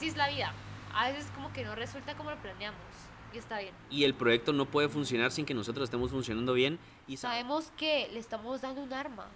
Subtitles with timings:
[0.00, 0.52] así es la vida.
[0.94, 2.80] A veces como que no resulta como lo planeamos.
[3.34, 3.72] Y está bien.
[3.90, 6.78] Y el proyecto no puede funcionar sin que nosotros estemos funcionando bien.
[7.06, 9.26] Y sa- Sabemos que le estamos dando un arma.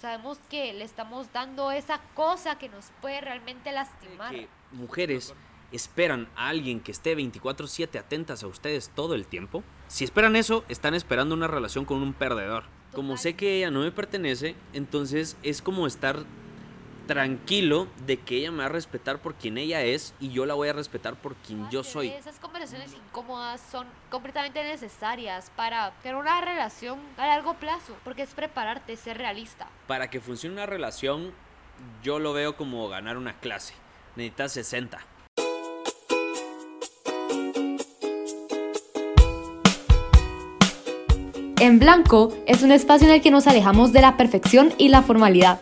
[0.00, 4.32] Sabemos que le estamos dando esa cosa que nos puede realmente lastimar.
[4.34, 5.34] que mujeres
[5.72, 9.62] esperan a alguien que esté 24/7 atentas a ustedes todo el tiempo.
[9.88, 12.64] Si esperan eso, están esperando una relación con un perdedor.
[12.92, 16.24] Como sé que ella no me pertenece, entonces es como estar
[17.06, 20.54] tranquilo de que ella me va a respetar por quien ella es y yo la
[20.54, 22.08] voy a respetar por quien yo Parce, soy.
[22.08, 28.34] Esas conversaciones incómodas son completamente necesarias para tener una relación a largo plazo, porque es
[28.34, 29.68] prepararte, ser realista.
[29.86, 31.32] Para que funcione una relación,
[32.02, 33.74] yo lo veo como ganar una clase.
[34.16, 34.98] Necesitas 60.
[41.58, 45.02] En Blanco es un espacio en el que nos alejamos de la perfección y la
[45.02, 45.60] formalidad.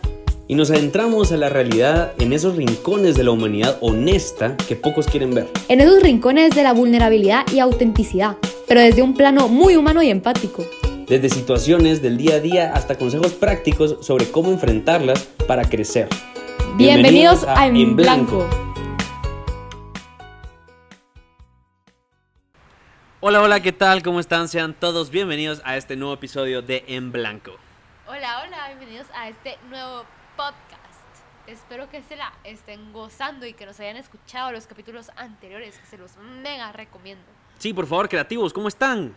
[0.54, 5.08] Y nos adentramos a la realidad en esos rincones de la humanidad honesta que pocos
[5.08, 5.48] quieren ver.
[5.66, 8.36] En esos rincones de la vulnerabilidad y autenticidad,
[8.68, 10.64] pero desde un plano muy humano y empático.
[11.08, 16.08] Desde situaciones del día a día hasta consejos prácticos sobre cómo enfrentarlas para crecer.
[16.76, 18.48] Bienvenidos, a En Blanco.
[23.18, 24.04] Hola, hola, ¿qué tal?
[24.04, 24.46] ¿Cómo están?
[24.46, 27.56] Sean todos bienvenidos a este nuevo episodio de En Blanco.
[28.06, 30.04] Hola, hola, bienvenidos a este nuevo
[30.36, 30.84] podcast.
[31.46, 35.86] Espero que se la estén gozando y que nos hayan escuchado los capítulos anteriores, que
[35.86, 37.24] se los mega recomiendo.
[37.58, 39.14] Sí, por favor, creativos, ¿cómo están?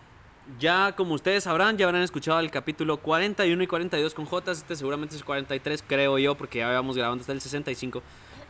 [0.59, 4.51] Ya, como ustedes sabrán, ya habrán escuchado el capítulo 41 y 42 con J.
[4.51, 8.02] Este seguramente es el 43, creo yo, porque ya habíamos grabando hasta el 65.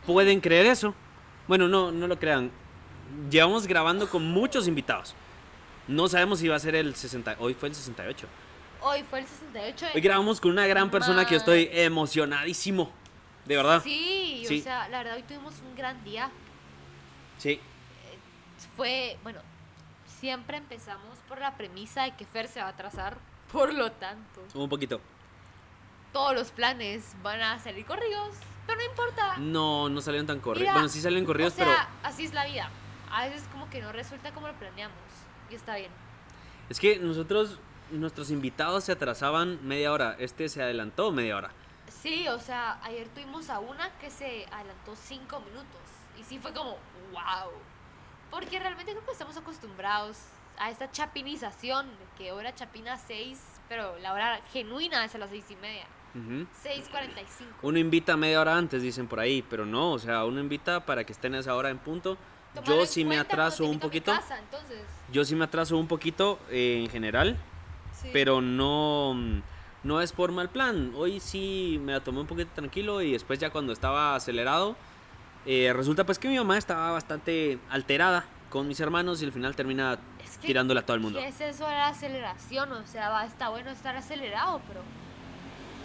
[0.05, 0.93] ¿Pueden creer eso?
[1.47, 2.51] Bueno, no, no lo crean.
[3.29, 5.15] Llevamos grabando con muchos invitados.
[5.87, 7.37] No sabemos si va a ser el 60.
[7.39, 8.27] Hoy fue el 68.
[8.89, 9.87] Hoy fue el 68.
[9.95, 12.89] Hoy grabamos con una gran persona que yo estoy emocionadísimo.
[13.45, 13.81] De verdad.
[13.83, 14.61] Sí, Sí.
[14.61, 16.29] o sea, la verdad hoy tuvimos un gran día.
[17.37, 17.59] Sí.
[18.77, 19.41] Fue, bueno,
[20.19, 23.17] siempre empezamos por la premisa de que Fer se va a atrasar.
[23.51, 24.99] Por lo tanto, Un poquito.
[26.13, 29.37] todos los planes van a salir corridos, pero no importa.
[29.37, 30.71] No, no salieron tan corridos.
[30.73, 32.69] Bueno, sí salieron corridos, o sea, pero así es la vida.
[33.11, 34.97] A veces como que no resulta como lo planeamos.
[35.51, 35.91] Y está bien.
[36.69, 37.59] es que nosotros,
[37.91, 40.15] nuestros invitados se atrasaban media hora.
[40.19, 41.51] Este se adelantó media hora.
[42.01, 45.81] Sí, o sea, ayer tuvimos a una que se adelantó cinco minutos.
[46.19, 46.71] Y sí fue como,
[47.11, 47.51] wow.
[48.31, 50.17] Porque realmente creo que estamos acostumbrados
[50.57, 51.87] a esta chapinización,
[52.17, 53.39] que hora chapina 6,
[53.69, 55.85] pero la hora genuina es a las seis y media.
[56.15, 56.47] Ujú.
[56.63, 57.45] 6.45.
[57.61, 61.03] Uno invita media hora antes, dicen por ahí, pero no, o sea, uno invita para
[61.03, 62.17] que estén a esa hora en punto.
[62.65, 64.11] Yo sí me cuenta atraso un poquito.
[64.11, 64.39] casa,
[65.11, 67.37] Yo sí me atraso un poquito eh, en general,
[68.07, 68.11] sí.
[68.13, 69.15] pero no,
[69.83, 70.91] no es por mal plan.
[70.95, 74.75] Hoy sí me la tomé un poquito tranquilo y después ya cuando estaba acelerado,
[75.45, 79.55] eh, resulta pues que mi mamá estaba bastante alterada con mis hermanos y al final
[79.55, 81.19] termina Es que, tirándola a todo el mundo.
[81.19, 82.71] ¿Qué es eso de la aceleración?
[82.71, 84.81] O sea, va, está bueno estar acelerado, pero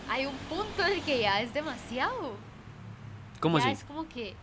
[0.08, 2.34] hay un punto en el que ya es demasiado.
[3.40, 3.72] ¿Cómo ya así?
[3.74, 4.34] es como que,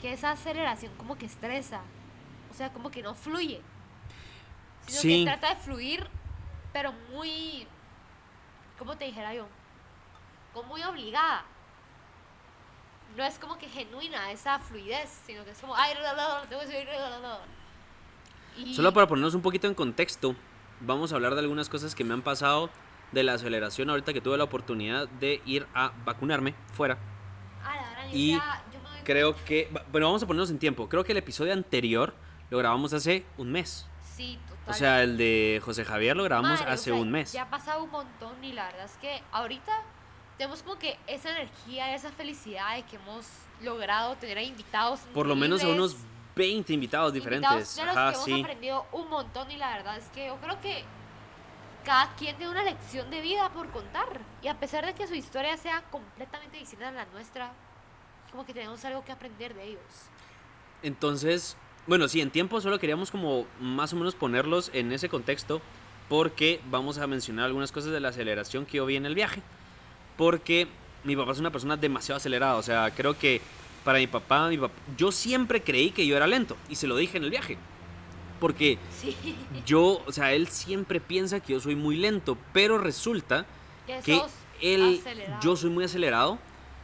[0.00, 1.80] que esa aceleración como que estresa.
[2.50, 3.60] O sea, como que no fluye.
[4.86, 5.24] Sino Sí.
[5.24, 6.06] que trata de fluir,
[6.76, 7.66] pero muy.
[8.78, 9.46] ¿Cómo te dijera yo?
[10.52, 11.42] Como muy obligada.
[13.16, 15.74] No es como que genuina esa fluidez, sino que es como.
[15.74, 17.40] Ay, la, la, la, tengo que la".
[18.58, 20.36] Y- Solo para ponernos un poquito en contexto,
[20.80, 22.68] vamos a hablar de algunas cosas que me han pasado
[23.10, 26.98] de la aceleración ahorita que tuve la oportunidad de ir a vacunarme fuera.
[27.64, 28.38] Ah, la verdad, y yo
[28.82, 30.90] me Creo que, bueno, vamos a ponernos en tiempo.
[30.90, 32.12] Creo que el episodio anterior
[32.50, 33.88] lo grabamos hace un mes.
[34.14, 34.38] Sí.
[34.68, 37.32] O sea, el de José Javier lo grabamos Madre, o hace sea, un mes.
[37.32, 39.82] Ya ha pasado un montón y la verdad es que ahorita
[40.38, 43.26] tenemos como que esa energía, esa felicidad de que hemos
[43.62, 45.00] logrado tener a invitados.
[45.14, 47.50] Por lo menos a unos increíbles, 20 invitados diferentes.
[47.50, 48.40] invitados de los Ajá, que hemos sí.
[48.42, 50.84] aprendido un montón y la verdad es que yo creo que
[51.84, 54.20] cada quien tiene una lección de vida por contar.
[54.42, 57.52] Y a pesar de que su historia sea completamente distinta a la nuestra,
[58.30, 60.10] como que tenemos algo que aprender de ellos.
[60.82, 65.60] Entonces, bueno, sí, en tiempo solo queríamos como más o menos ponerlos en ese contexto
[66.08, 69.42] porque vamos a mencionar algunas cosas de la aceleración que yo vi en el viaje.
[70.16, 70.68] Porque
[71.04, 73.40] mi papá es una persona demasiado acelerada, o sea, creo que
[73.84, 76.96] para mi papá, mi papá, yo siempre creí que yo era lento y se lo
[76.96, 77.56] dije en el viaje.
[78.40, 79.16] Porque Sí.
[79.66, 83.46] yo, o sea, él siempre piensa que yo soy muy lento, pero resulta
[84.04, 84.20] Que
[84.60, 85.40] él, acelerado.
[85.42, 86.38] yo soy muy acelerado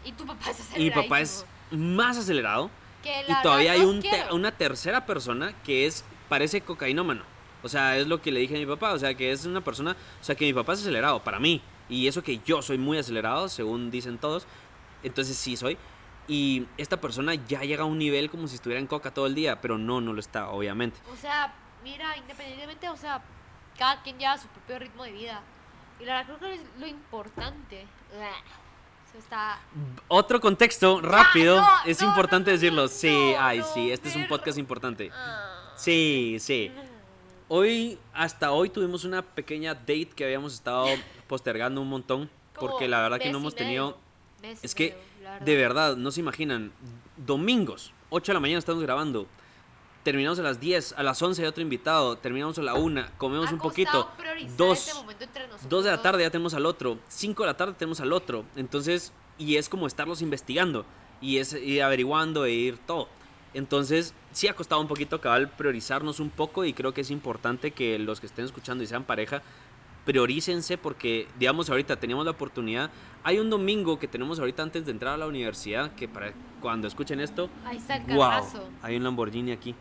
[0.04, 2.70] Y tu papá es y mi papá es más acelerado.
[3.02, 7.24] Que Y la todavía hay un te- una tercera persona que es parece cocainómano.
[7.62, 8.92] O sea, es lo que le dije a mi papá.
[8.92, 9.96] O sea, que es una persona.
[10.20, 11.60] O sea, que mi papá es acelerado para mí.
[11.88, 14.46] Y eso que yo soy muy acelerado, según dicen todos.
[15.02, 15.76] Entonces sí soy.
[16.28, 19.34] y esta persona ya llega a un nivel como si estuviera en coca todo el
[19.34, 20.96] día, pero no, no lo está, obviamente.
[21.12, 21.52] O sea,
[21.82, 23.20] mira, independientemente, o sea,
[23.76, 25.42] cada quien lleva su propio ritmo de vida.
[26.00, 27.86] Y la verdad creo que es lo importante.
[29.16, 29.60] Está...
[30.08, 32.88] Otro contexto rápido, no, es no, importante no, decirlo.
[32.88, 35.10] sí, ay, sí, este es un podcast importante.
[35.12, 35.72] Ah.
[35.76, 36.70] Sí, sí.
[37.48, 40.86] Hoy, hasta hoy tuvimos una pequeña date que habíamos estado
[41.26, 43.98] postergando un montón, porque la verdad que no hemos tenido...
[44.62, 44.96] Es que,
[45.40, 46.72] de verdad, no se imaginan,
[47.16, 49.26] domingos, 8 de la mañana estamos grabando,
[50.02, 53.50] terminamos a las 10, a las 11 hay otro invitado, terminamos a la 1, comemos
[53.50, 54.88] Ha un poquito, priorizar dos,
[55.20, 58.12] este 2 de la tarde ya tenemos al otro, 5 de la tarde tenemos al
[58.12, 60.84] otro, entonces, y es como estarlos investigando,
[61.20, 63.08] y es ir averiguando e ir todo.
[63.54, 67.70] Entonces, sí ha costado un poquito cabal priorizarnos un poco y creo que es importante
[67.70, 69.42] que los que estén escuchando y sean pareja,
[70.04, 72.90] priorícense porque, digamos, ahorita teníamos la oportunidad.
[73.24, 76.88] Hay un domingo que tenemos ahorita antes de entrar a la universidad, que para cuando
[76.88, 78.42] escuchen esto, Ahí está el wow,
[78.82, 79.74] hay un Lamborghini aquí.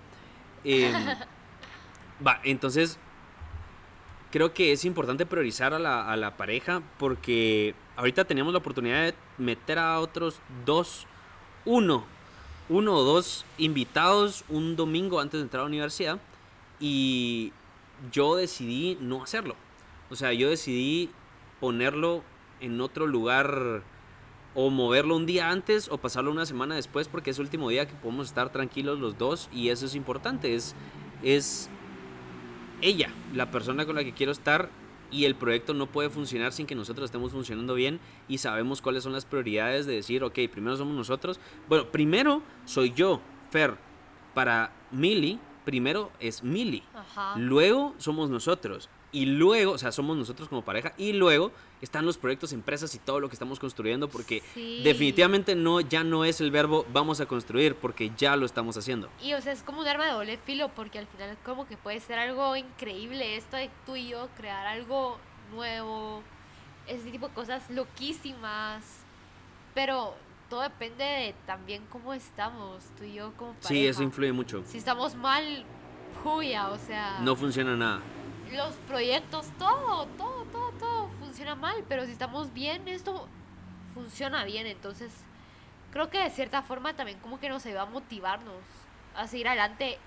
[0.64, 0.94] Em,
[2.26, 2.98] va, entonces,
[4.32, 9.06] creo que es importante priorizar a la, a la pareja porque ahorita tenemos la oportunidad
[9.06, 11.06] de meter a otros dos,
[11.66, 12.06] uno,
[12.70, 16.20] uno o dos invitados un domingo antes de entrar a la universidad
[16.80, 17.54] y
[18.12, 19.56] yo decidí no hacerlo.
[20.10, 21.10] O sea, yo decidí
[21.60, 22.24] ponerlo
[22.60, 23.84] en otro lugar
[24.54, 27.88] o moverlo un día antes o pasarlo una semana después porque es el último día
[27.88, 30.56] que podemos estar tranquilos los dos y eso es importante.
[30.56, 30.76] Es,
[31.24, 31.70] es
[32.82, 34.70] ella, la persona con la que quiero estar
[35.12, 39.04] y el proyecto no puede funcionar sin que nosotros estemos funcionando bien y sabemos cuáles
[39.04, 41.40] son las prioridades de decir, ok, primero somos nosotros.
[41.68, 43.76] Bueno, primero soy yo, Fer.
[44.34, 46.84] Para Millie, primero es Millie.
[46.94, 47.36] Ajá.
[47.38, 48.90] Luego somos nosotros.
[49.14, 50.94] Y luego, o sea, somos nosotros como pareja.
[50.98, 54.08] Y luego están los proyectos, empresas y todo lo que estamos construyendo.
[54.08, 54.82] Porque Sí.
[54.84, 59.10] definitivamente no, ya no es el verbo vamos a construir, porque ya lo estamos haciendo.
[59.22, 61.76] Y o sea, es como un arma de doble filo porque al final como que
[61.76, 65.18] puede ser algo increíble esto de tú y yo crear algo
[65.52, 66.24] nuevo,
[66.88, 68.84] ese tipo de cosas loquísimas.
[69.74, 70.14] Pero
[70.50, 73.68] todo depende de también cómo estamos, tú y yo como pareja.
[73.70, 74.64] Sí, eso influye mucho.
[74.66, 75.66] Si estamos mal,
[76.24, 78.02] juya, o sea, No funciona nada.
[78.52, 83.28] Los proyectos, todo, todo, todo, todo funciona mal, pero si estamos bien, esto
[83.94, 85.12] funciona bien, entonces
[85.92, 88.62] creo que de cierta forma también como que nos ayuda a motivarnos
[89.16, 89.98] a seguir adelante,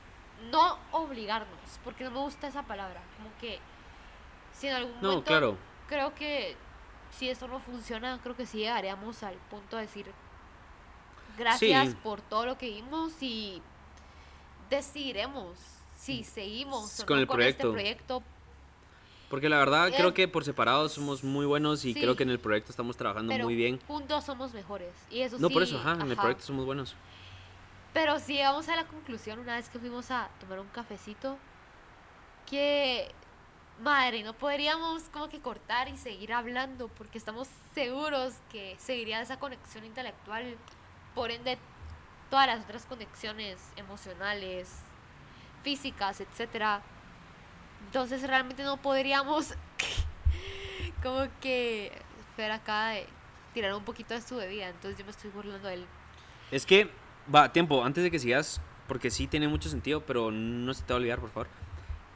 [0.50, 3.58] no obligarnos, porque no me gusta esa palabra, como que
[4.52, 5.58] si en algún No, momento claro.
[5.88, 6.56] creo que
[7.10, 10.10] si esto no funciona, creo que sí llegaríamos al punto de decir
[11.38, 11.96] gracias Sí.
[12.02, 13.60] por todo lo que vimos y
[14.70, 15.58] decidiremos
[15.96, 17.68] si seguimos o Con no el con proyecto.
[17.68, 18.22] este proyecto.
[19.34, 22.00] Porque la verdad Eh, creo que por separado somos muy buenos y sí.
[22.00, 23.80] creo que en el proyecto estamos trabajando Pero muy bien.
[23.84, 24.94] juntos somos mejores.
[25.10, 26.20] Y eso No, sí, por eso, ajá, en el ajá.
[26.22, 26.94] proyecto somos buenos.
[27.92, 31.36] Pero sí llegamos a la conclusión una vez que fuimos a tomar un cafecito
[32.48, 33.10] que
[33.82, 39.40] madre, no podríamos como que cortar y seguir hablando porque estamos seguros que seguiría esa
[39.40, 40.56] conexión intelectual,
[41.12, 41.58] por ende
[42.30, 44.76] todas las otras conexiones emocionales,
[45.64, 46.82] físicas, etcétera.
[47.86, 49.54] Entonces realmente no podríamos
[51.02, 51.92] como que
[52.36, 53.06] ver acá de
[53.52, 55.86] tirar un poquito de su bebida, entonces yo me estoy burlando de él.
[56.50, 56.90] Es que,
[57.32, 60.92] va, tiempo, antes de que sigas, porque sí tiene mucho sentido, pero no se te
[60.92, 61.48] va a olvidar, por favor.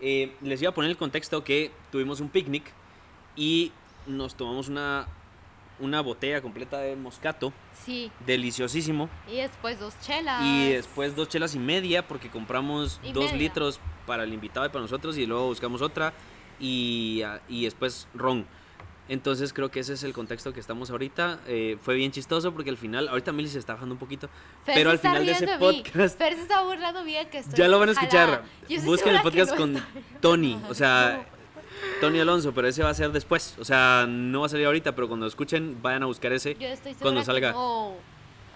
[0.01, 2.73] Eh, les iba a poner el contexto que tuvimos un picnic
[3.37, 3.73] y
[4.07, 5.07] nos tomamos una,
[5.81, 7.53] una botella completa de moscato,
[7.85, 9.09] Sí, deliciosísimo.
[9.31, 10.43] y después dos chelas.
[10.45, 13.39] Y después dos chelas y media porque compramos Y dos media.
[13.39, 16.13] litros para el invitado y para nosotros y luego buscamos otra
[16.61, 18.47] y, ah, y después ron.
[19.11, 21.41] Entonces creo que ese es el contexto que estamos ahorita.
[21.47, 24.29] Eh, fue bien chistoso porque al final, ahorita Milly se está bajando un poquito,
[24.65, 27.69] Fer pero al final de ese podcast Fer se está burlando bien que estoy ya
[27.69, 28.43] lo van a escuchar.
[28.85, 29.83] Busquen el podcast con
[30.21, 31.27] Tony, o sea,
[32.01, 33.57] Tony Alonso, pero ese va a ser después.
[33.59, 36.55] O sea, no va a salir ahorita, pero cuando escuchen, vayan a buscar ese.
[36.59, 37.53] Yo estoy cuando que salga.
[37.53, 37.95] no.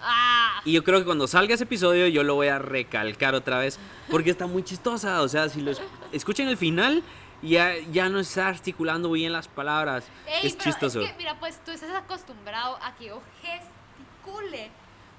[0.05, 3.57] Ah, Y yo creo que cuando salga ese episodio yo lo voy a recalcar otra
[3.59, 3.79] vez
[4.11, 5.21] porque está muy chistosa.
[5.21, 7.01] O sea, si lo es- escuchen el final,
[7.41, 10.05] ya, ya no está articulando bien las palabras.
[10.27, 11.01] ey, es pero chistoso.
[11.01, 14.71] Es que, mira, pues tú estás acostumbrado a que yo gesticule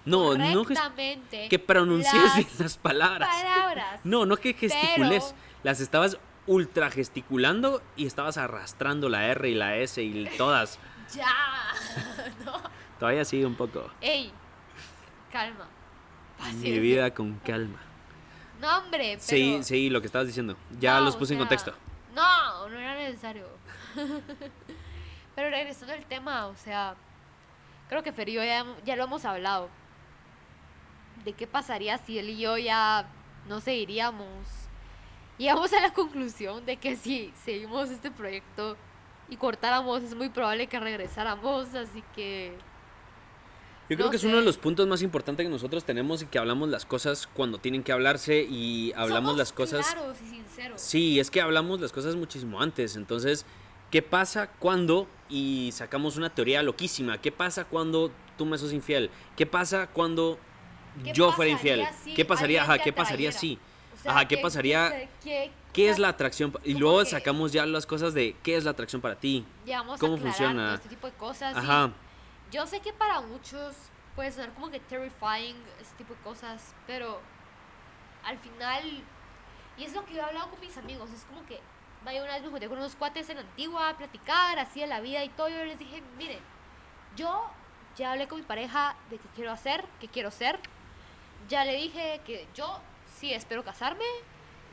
[0.04, 3.28] no, no correctamente que pronuncies las bien las palabras.
[3.28, 4.00] palabras.
[4.04, 5.24] No, no que gesticules.
[5.24, 10.78] Pero- Las estabas ultra gesticulando y estabas arrastrando la R y la S y todas.
[11.14, 11.26] Ya.
[12.46, 12.52] no.
[12.98, 13.90] Todavía sigue un poco.
[14.00, 14.32] Ey,
[15.30, 15.68] calma.
[16.38, 16.80] Mi Paciencia.
[16.80, 17.78] vida con calma.
[18.58, 19.20] No, hombre, pero...
[19.20, 20.56] Sí, sí, lo que estabas diciendo.
[20.80, 21.74] Ya No, los o puse en contexto.
[22.14, 23.46] No, no era necesario.
[25.34, 26.94] Pero regresando al tema, o sea,
[27.88, 29.68] creo que Fer y yo ya, ya lo hemos hablado.
[31.24, 33.06] de qué pasaría si él y yo ya
[33.48, 34.28] no seguiríamos.
[35.38, 38.76] Llegamos a la conclusión de que si seguimos este proyecto
[39.28, 42.56] y cortáramos, es muy probable que regresáramos, así que...
[43.88, 44.46] Yo creo No que es uno de sé.
[44.46, 47.92] los puntos más importantes que nosotros tenemos y que hablamos las cosas cuando tienen que
[47.92, 49.86] hablarse y hablamos somos las cosas...
[49.92, 50.80] Claros y sinceros.
[50.80, 52.96] Sí, es que hablamos las cosas muchísimo antes.
[52.96, 53.44] Entonces,
[53.90, 57.20] ¿qué pasa cuando y sacamos una teoría loquísima?
[57.20, 59.10] ¿Qué pasa cuando tú me sos infiel?
[59.36, 60.38] ¿Qué pasa cuando
[61.02, 61.86] ¿Qué yo fuera infiel?
[62.02, 62.62] si ¿Qué pasaría?
[62.62, 63.58] Ajá, ¿qué pasaría si?
[64.04, 65.08] Sea, Ajá, ¿qué pasaría?
[65.72, 66.52] ¿Qué es la atracción?
[66.62, 69.46] Y luego que- sacamos ya las cosas de qué es la atracción para ti.
[69.98, 70.74] Cómo funciona.
[70.74, 71.54] este tipo de cosas.
[71.56, 71.90] y Ajá.
[72.52, 73.74] Yo sé que para muchos
[74.14, 77.18] puede sonar como que terrifying ese tipo de cosas, pero
[78.24, 79.02] al final,
[79.78, 81.58] y es lo que yo he hablado con mis amigos, es como que,
[82.04, 85.00] vaya, una vez me junté con unos cuates en Antigua a platicar así de la
[85.00, 86.40] vida y todo, yo les dije, miren,
[87.16, 87.46] yo
[87.96, 90.60] ya hablé con mi pareja de qué quiero hacer, qué quiero ser,
[91.48, 92.80] ya le dije que yo
[93.24, 94.04] sí espero casarme,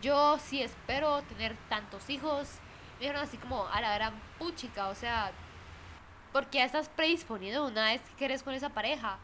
[0.01, 2.50] yo sí espero tener tantos hijos,
[3.00, 5.31] me dijeron así como a la gran puchica, o sea,
[6.34, 9.20] porque ya estás predisponiendo una vez que quieres con esa pareja.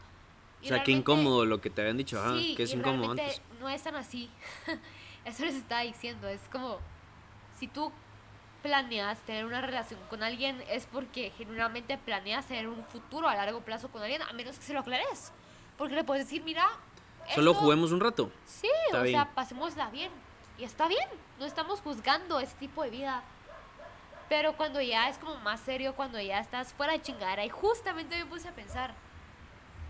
[0.60, 2.76] O Y sea, qué incómodo lo que te habían dicho, ajá, Sí, que es y
[2.76, 3.42] incómodo antes.
[3.60, 4.30] no es tan así.
[5.26, 6.26] Eso les estaba diciendo.
[6.26, 6.78] Es como,
[7.58, 7.92] si tú
[8.62, 13.60] planeas tener una relación con alguien, es porque genuinamente planeas tener un futuro a largo
[13.60, 15.32] plazo con alguien, a menos que se lo aclares.
[15.76, 16.66] Porque le puedes decir, mira,
[17.34, 18.30] Solo juguemos un rato.
[18.44, 19.14] Sí, Está o bien.
[19.14, 20.10] sea, pasémosla bien.
[20.58, 21.08] Y está bien,
[21.38, 23.22] no estamos juzgando ese tipo de vida.
[24.28, 28.16] Pero cuando ya es como más serio, cuando ya estás fuera de chingadera, y justamente
[28.16, 28.92] me puse a pensar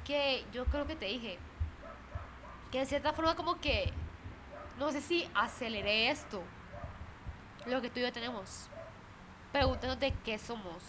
[0.05, 1.39] que yo creo que te dije
[2.71, 3.93] que de cierta forma como que
[4.79, 6.43] no sé si aceleré esto,
[7.67, 8.69] lo que tú y yo tenemos,
[9.53, 10.83] preguntándote qué somos.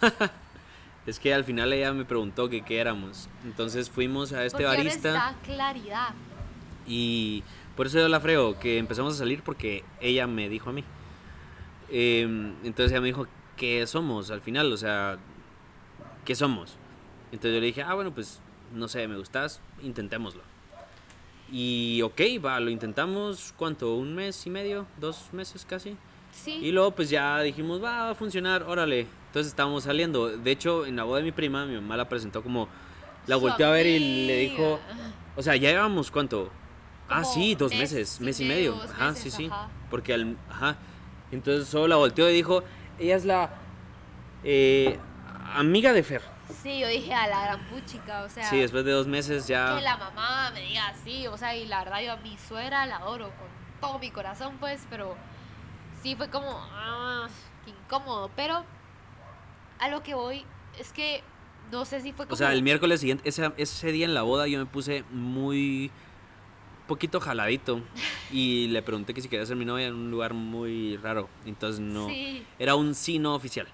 [1.06, 3.28] Es que al final ella me preguntó que qué éramos.
[3.44, 6.14] Entonces fuimos a este Porque barista está claridad.
[6.86, 7.42] y
[7.76, 10.84] por eso yo la freo, que empezamos a salir porque ella me dijo a mí.
[11.90, 13.26] Em, entonces ella me dijo,
[13.56, 14.72] ¿qué somos al final?
[14.72, 15.18] O sea,
[16.24, 16.76] ¿qué somos?
[17.32, 18.40] Entonces yo le dije, ah, bueno, pues
[18.74, 20.42] no sé, me gustas, intentémoslo.
[21.50, 23.94] Y ok, va, lo intentamos, ¿cuánto?
[23.96, 24.86] ¿Un mes y medio?
[25.00, 25.96] ¿Dos meses casi?
[26.32, 26.52] Sí.
[26.62, 29.06] Y luego pues ya dijimos, va, va a funcionar, órale.
[29.30, 30.28] Entonces estábamos saliendo.
[30.28, 32.68] De hecho, en la boda de mi prima, mi mamá la presentó como...
[33.28, 34.80] La Su volteó a ver y le dijo...
[35.36, 36.50] O sea, ya llevamos cuánto...
[37.08, 38.90] Ah, sí, dos mes meses, mes y medio, medio.
[38.92, 39.50] Ajá, meses, sí, sí.
[39.88, 40.36] Porque al...
[40.48, 40.76] Ajá.
[41.30, 42.64] Entonces solo la volteó y dijo,
[42.98, 43.50] ella es la...
[44.42, 44.98] eh,
[45.54, 46.22] amiga de Fer.
[46.62, 49.76] Sí, yo dije a la gran puchica, o sea, Sí, después de dos meses ya...
[49.76, 52.84] que la mamá me diga así, o sea, y la verdad yo a mi suegra
[52.86, 53.48] la adoro con
[53.80, 55.16] todo mi corazón, pues, pero
[56.02, 57.28] sí fue como, ah,
[57.64, 58.64] qué incómodo, pero
[59.80, 60.44] a lo que voy
[60.78, 61.22] es que
[61.72, 62.34] no sé si fue como...
[62.34, 65.90] O sea, el miércoles siguiente, ese, ese día en la boda yo me puse muy
[66.86, 67.80] poquito jaladito
[68.32, 71.28] y le pregunté que si quería ser mi novia en un lugar muy raro.
[71.46, 73.68] Entonces no, Sí, era un sí no oficial.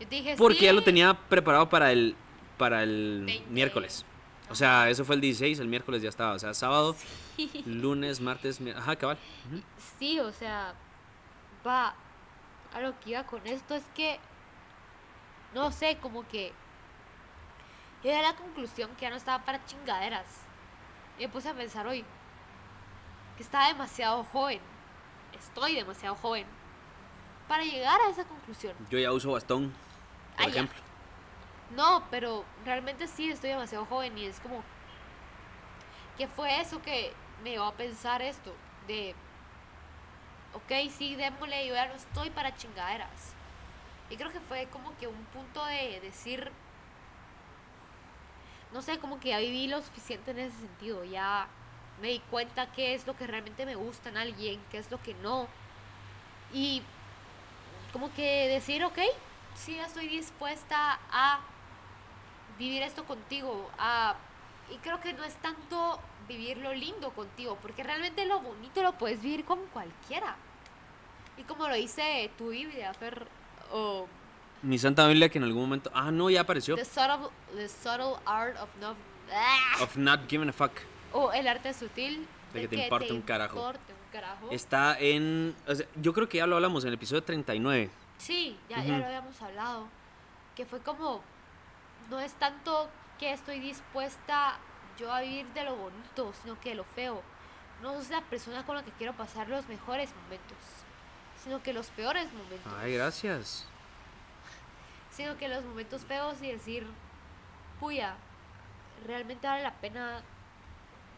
[0.00, 2.16] yo dije Porque ya lo tenía preparado para el
[2.56, 3.50] para el 20.
[3.50, 4.04] miércoles.
[4.50, 6.32] O sea, eso fue el 16, el miércoles ya estaba.
[6.34, 6.94] O sea, sábado,
[7.64, 9.16] lunes, martes, mi- ajá, cabal.
[9.48, 9.62] Ujú.
[9.98, 10.74] Sí, o sea,
[11.66, 11.94] va,
[12.74, 14.18] a lo que iba con esto es que,
[15.54, 16.52] no sé, como que
[18.02, 20.26] llegué a la conclusión que ya no estaba para chingaderas.
[21.18, 22.04] Y me puse a pensar hoy
[23.36, 24.60] que estaba demasiado joven,
[25.38, 26.46] estoy demasiado joven,
[27.48, 28.74] para llegar a esa conclusión.
[28.90, 29.70] Yo ya uso bastón,
[30.36, 30.50] por Ah, ya.
[30.50, 30.80] ejemplo.
[31.76, 34.62] No, pero realmente sí estoy demasiado joven y es como
[36.16, 38.54] que fue eso que me llevó a pensar esto
[38.86, 39.14] de
[40.52, 43.34] ok, sí, démosle, yo ya no estoy para chingaderas.
[44.10, 46.52] Y creo que fue como que un punto de decir
[48.72, 51.48] no sé, como que ya viví lo suficiente en ese sentido, ya
[52.00, 55.02] me di cuenta qué es lo que realmente me gusta en alguien, qué es lo
[55.02, 55.48] que no.
[56.52, 56.82] Y
[57.92, 58.98] como que decir, ok,
[59.54, 61.40] sí estoy dispuesta a
[62.58, 63.70] vivir esto contigo.
[63.78, 64.14] A,
[64.70, 68.92] y creo que no es tanto vivir lo lindo contigo, porque realmente lo bonito lo
[68.92, 70.36] puedes vivir con cualquiera.
[71.36, 73.26] Y como lo dice tu Biblia, Fer,
[73.72, 74.06] o
[74.62, 75.90] Mi Santa Biblia que en algún momento...
[75.94, 76.76] Ah, no, ya apareció.
[76.76, 78.94] the, subtle, the subtle art of no...
[79.32, 79.82] ¡Ah!
[79.82, 80.72] Of not giving a fuck.
[81.12, 83.56] O el arte sutil De que te importe un carajo.
[83.56, 84.48] importe un carajo.
[84.50, 85.54] Está en...
[85.66, 87.90] o sea, yo creo que ya lo hablamos en el episodio 39.
[88.18, 89.88] Sí, ya, ya lo habíamos hablado.
[90.54, 91.22] Que fue como,
[92.10, 94.58] no es tanto que estoy dispuesta
[94.98, 97.22] yo a vivir de lo bonito, sino que de lo feo.
[97.82, 100.58] No es la persona con la que quiero pasar los mejores momentos,
[101.42, 102.72] sino que los peores momentos.
[102.80, 103.66] Ay, gracias.
[105.10, 106.86] Sino que los momentos feos y decir,
[107.78, 108.16] puya,
[109.06, 110.22] realmente vale la pena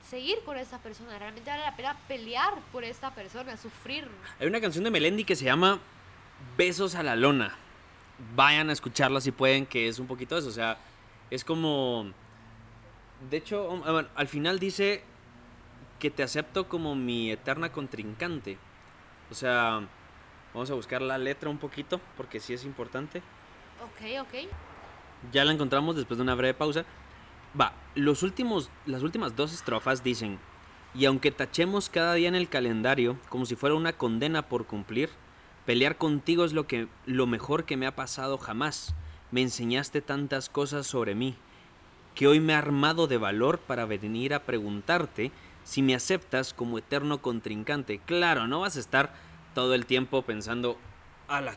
[0.08, 4.08] seguir con esa persona, realmente vale la pena pelear por esta persona, sufrir.
[4.40, 5.80] Hay una canción de Melendi que se llama
[6.56, 7.56] Besos a la Lona.
[8.34, 10.48] Vayan a escucharla si pueden, que es un poquito eso.
[10.48, 10.78] O sea,
[11.30, 12.12] es como.
[13.30, 15.02] De hecho, um, bueno, al final dice
[15.98, 18.58] que te acepto como mi eterna contrincante.
[19.30, 19.82] O sea,
[20.54, 23.22] vamos a buscar la letra un poquito, porque sí es importante.
[23.82, 24.48] Ok, ok.
[25.32, 26.84] Ya la encontramos después de una breve pausa.
[27.58, 30.38] Va, los últimos, las últimas dos estrofas dicen,
[30.94, 35.10] y aunque tachemos cada día en el calendario como si fuera una condena por cumplir,
[35.64, 38.94] pelear contigo es lo, que, lo mejor que me ha pasado jamás.
[39.30, 41.36] Me enseñaste tantas cosas sobre mí,
[42.14, 45.32] que hoy me he armado de valor para venir a preguntarte
[45.64, 47.98] si me aceptas como eterno contrincante.
[48.04, 49.14] Claro, no vas a estar
[49.54, 50.76] todo el tiempo pensando,
[51.28, 51.56] ala,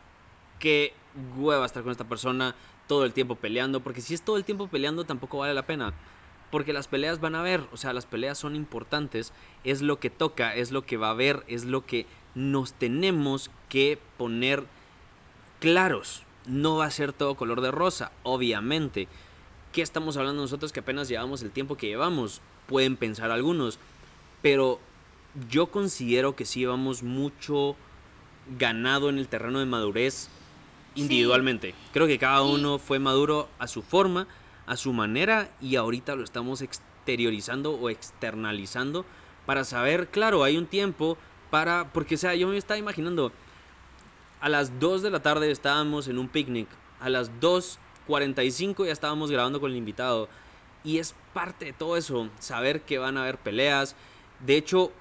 [0.58, 0.92] qué
[1.36, 2.54] hueva estar con esta persona,
[2.86, 5.92] todo el tiempo peleando, porque si es todo el tiempo peleando tampoco vale la pena.
[6.50, 9.32] Porque las peleas van a haber, o sea, las peleas son importantes,
[9.64, 13.50] es lo que toca, es lo que va a haber, es lo que nos tenemos
[13.68, 14.64] que poner
[15.58, 16.22] claros.
[16.46, 19.08] No va a ser todo color de rosa, obviamente.
[19.72, 22.40] ¿Qué estamos hablando nosotros que apenas llevamos el tiempo que llevamos?
[22.68, 23.80] Pueden pensar algunos.
[24.40, 24.78] Pero
[25.50, 27.74] yo considero que sí llevamos mucho
[28.58, 30.28] ganado en el terreno de madurez
[30.94, 31.74] individualmente.
[31.92, 34.26] Creo que cada uno fue maduro a su forma,
[34.66, 39.04] a su manera y ahorita lo estamos exteriorizando o externalizando
[39.44, 41.16] para saber, claro, hay un tiempo
[41.50, 43.30] para, porque o sea, yo me estaba imaginando,
[44.40, 46.68] a las 2 de la tarde estábamos en un picnic,
[47.00, 50.28] a las 2.45 ya estábamos grabando con el invitado
[50.82, 53.96] y es parte de todo eso, saber que van a haber peleas.
[54.44, 54.92] De hecho,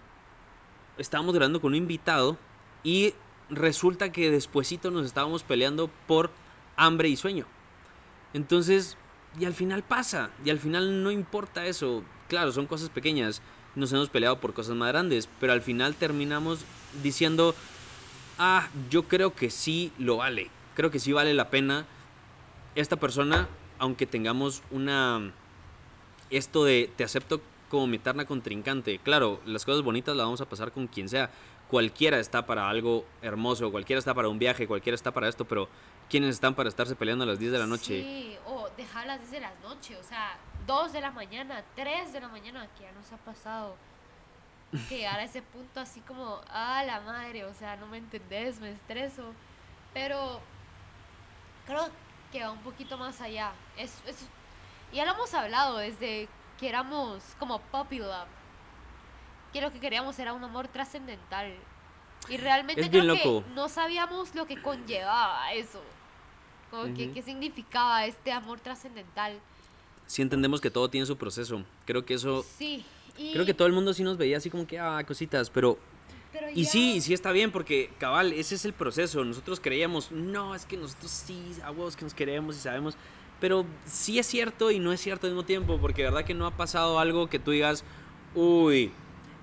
[0.98, 2.38] estábamos grabando con un invitado
[2.84, 3.14] y
[3.50, 6.32] resulta que despuesito nos estábamos peleando por
[6.76, 7.46] hambre y sueño.
[8.34, 8.98] Entonces,
[9.40, 12.04] y al final pasa, y al final no importa eso.
[12.28, 13.42] Claro, son cosas pequeñas,
[13.76, 16.66] nos hemos peleado por cosas más grandes, pero al final terminamos
[17.04, 17.56] diciendo,
[18.38, 21.86] ah, yo creo que sí lo vale, creo que sí vale la pena
[22.76, 23.48] esta persona,
[23.80, 25.32] aunque tengamos una,
[26.30, 29.00] esto de te acepto como mi eterna contrincante.
[29.00, 31.32] Claro, las cosas bonitas las vamos a pasar con quien sea.
[31.70, 35.68] Cualquiera está para algo hermoso, cualquiera está para un viaje, cualquiera está para esto, pero
[36.10, 38.04] ¿quiénes están para estarse peleando a las 10 de la noche?
[38.04, 42.68] Sí, o desde las noches, o sea, 2 de la mañana, 3 de la mañana,
[42.78, 43.76] que ya nos ha pasado.
[44.90, 48.60] Que llegar a ese punto así como, ah, la madre, o sea, no me entendés,
[48.60, 49.34] me estreso.
[49.94, 50.40] Pero
[51.66, 51.90] creo
[52.32, 53.54] que va un poquito más allá.
[53.78, 54.28] Es, es,
[54.92, 56.28] ya lo hemos hablado desde
[56.60, 58.28] que éramos como puppy love.
[59.56, 61.54] Que lo que queríamos era un amor trascendental.
[62.28, 63.46] Y realmente Es creo bien que loco.
[63.56, 65.82] no sabíamos lo que conllevaba eso.
[66.70, 67.14] Como que Ujú.
[67.14, 69.40] qué significaba este amor trascendental.
[70.08, 71.64] Sí entendemos que todo tiene su proceso.
[71.86, 72.44] Creo que eso...
[72.58, 72.84] Sí.
[73.18, 75.80] Y, Creo que todo el mundo sí nos veía así como que, ah, cositas, pero...
[76.34, 79.24] pero Y ya- sí, sí está bien, porque cabal, ese es el proceso.
[79.24, 82.98] Nosotros creíamos, no, es que nosotros sí, a huevos que nos queremos y sabemos.
[83.40, 86.34] Pero sí es cierto y no es cierto al mismo tiempo, porque de verdad que
[86.34, 87.86] no ha pasado algo que tú digas,
[88.34, 88.92] uy,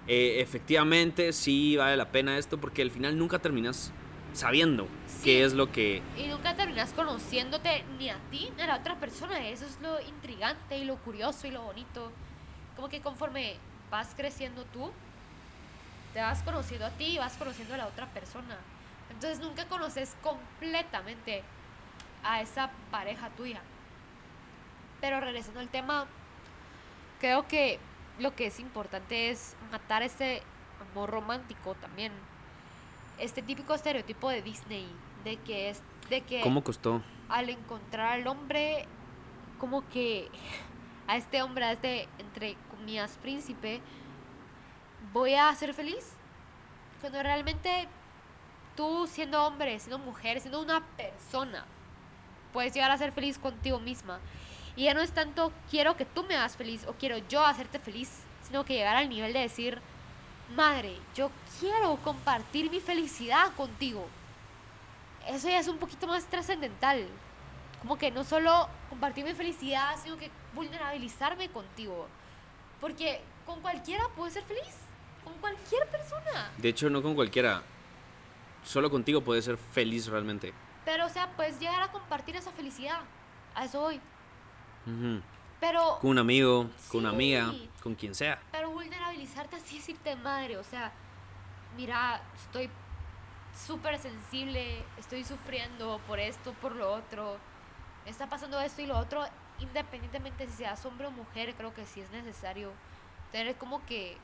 [0.09, 3.93] eh, efectivamente sí vale la pena esto, porque al final nunca terminas
[4.33, 5.25] sabiendo Sí.
[5.25, 6.03] qué es lo que...
[6.17, 9.47] Y nunca terminas conociéndote ni a ti ni a la otra persona.
[9.49, 12.11] Eso es lo intrigante y lo curioso y lo bonito.
[12.77, 13.57] Como que conforme
[13.91, 14.91] vas creciendo tú,
[16.15, 18.57] te vas conociendo a ti y vas conociendo a la otra persona.
[19.11, 21.43] Entonces nunca conoces completamente
[22.25, 23.61] a esa pareja tuya.
[25.01, 26.07] Pero regresando al tema,
[27.21, 27.79] creo que
[28.19, 30.43] lo que es importante es matar ese
[30.81, 32.13] amor romántico también.
[33.19, 34.89] Este típico estereotipo de Disney,
[35.25, 37.03] de que es de que ¿Cómo costó?
[37.29, 38.87] al encontrar al hombre,
[39.59, 40.29] como que
[41.07, 43.81] a este hombre, a este, entre comillas, príncipe,
[45.13, 46.15] voy a ser feliz.
[47.01, 47.89] Cuando realmente
[48.77, 51.65] tú, siendo hombre, siendo mujer, siendo una persona,
[52.53, 54.21] puedes llegar a ser feliz contigo misma.
[54.77, 57.79] Y ya no es tanto quiero que tú me hagas feliz o quiero yo hacerte
[57.79, 58.11] feliz,
[58.43, 59.81] sino que llegar al nivel de decir,
[60.57, 61.31] madre, yo
[61.61, 64.07] quiero compartir mi felicidad contigo
[65.29, 67.07] eso ya es un poquito más trascendental.
[67.81, 72.09] Como que no solo compartir mi felicidad, sino que vulnerabilizarme contigo.
[72.81, 74.77] Porque con cualquiera puedes ser feliz.
[75.25, 76.51] Con cualquier persona.
[76.59, 77.63] De hecho, no con cualquiera.
[78.65, 80.53] Solo contigo puedes ser feliz realmente.
[80.85, 83.01] Pero, o sea, puedes llegar a compartir esa felicidad.
[83.55, 84.01] A eso voy.
[85.61, 88.41] Pero, Con un amigo, con una amiga, con quien sea.
[88.51, 90.57] pero vulnerabilizarte así, decirte madre.
[90.57, 90.93] O sea,
[91.77, 92.69] mira, estoy
[93.55, 94.85] súper sensible.
[94.99, 97.39] Estoy sufriendo por esto, por lo otro.
[98.05, 99.25] me Está pasando esto y lo otro.
[99.61, 102.73] Independientemente si seas hombre o mujer, creo que sí es necesario
[103.31, 104.19] Tener como que,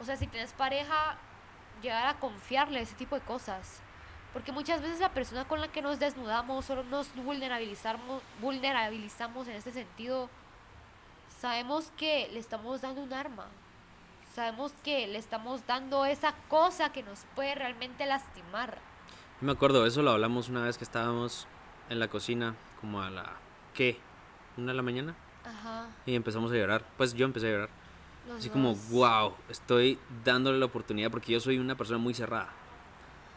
[0.00, 1.16] o sea, si tienes pareja,
[1.82, 3.80] llegar a confiarle ese tipo de cosas.
[4.32, 9.54] Porque muchas veces la persona con la que nos desnudamos, solo nos vulnerabilizamos, vulnerabilizamos en
[9.56, 10.28] este sentido,
[11.40, 13.46] sabemos que le estamos dando un arma.
[14.34, 18.78] Sabemos que le estamos dando esa cosa que nos puede realmente lastimar.
[19.40, 21.48] Me acuerdo, eso lo hablamos una vez que estábamos
[21.88, 23.32] en la cocina, como a la...
[23.74, 23.98] ¿Qué?
[24.56, 25.16] ¿Una de la mañana?
[25.44, 25.88] Ajá.
[26.06, 26.84] Y empezamos a llorar.
[26.96, 27.70] Pues yo empecé a llorar.
[28.28, 28.90] los Así como, dos.
[28.90, 32.50] wow, estoy dándole la oportunidad porque yo soy una persona muy cerrada.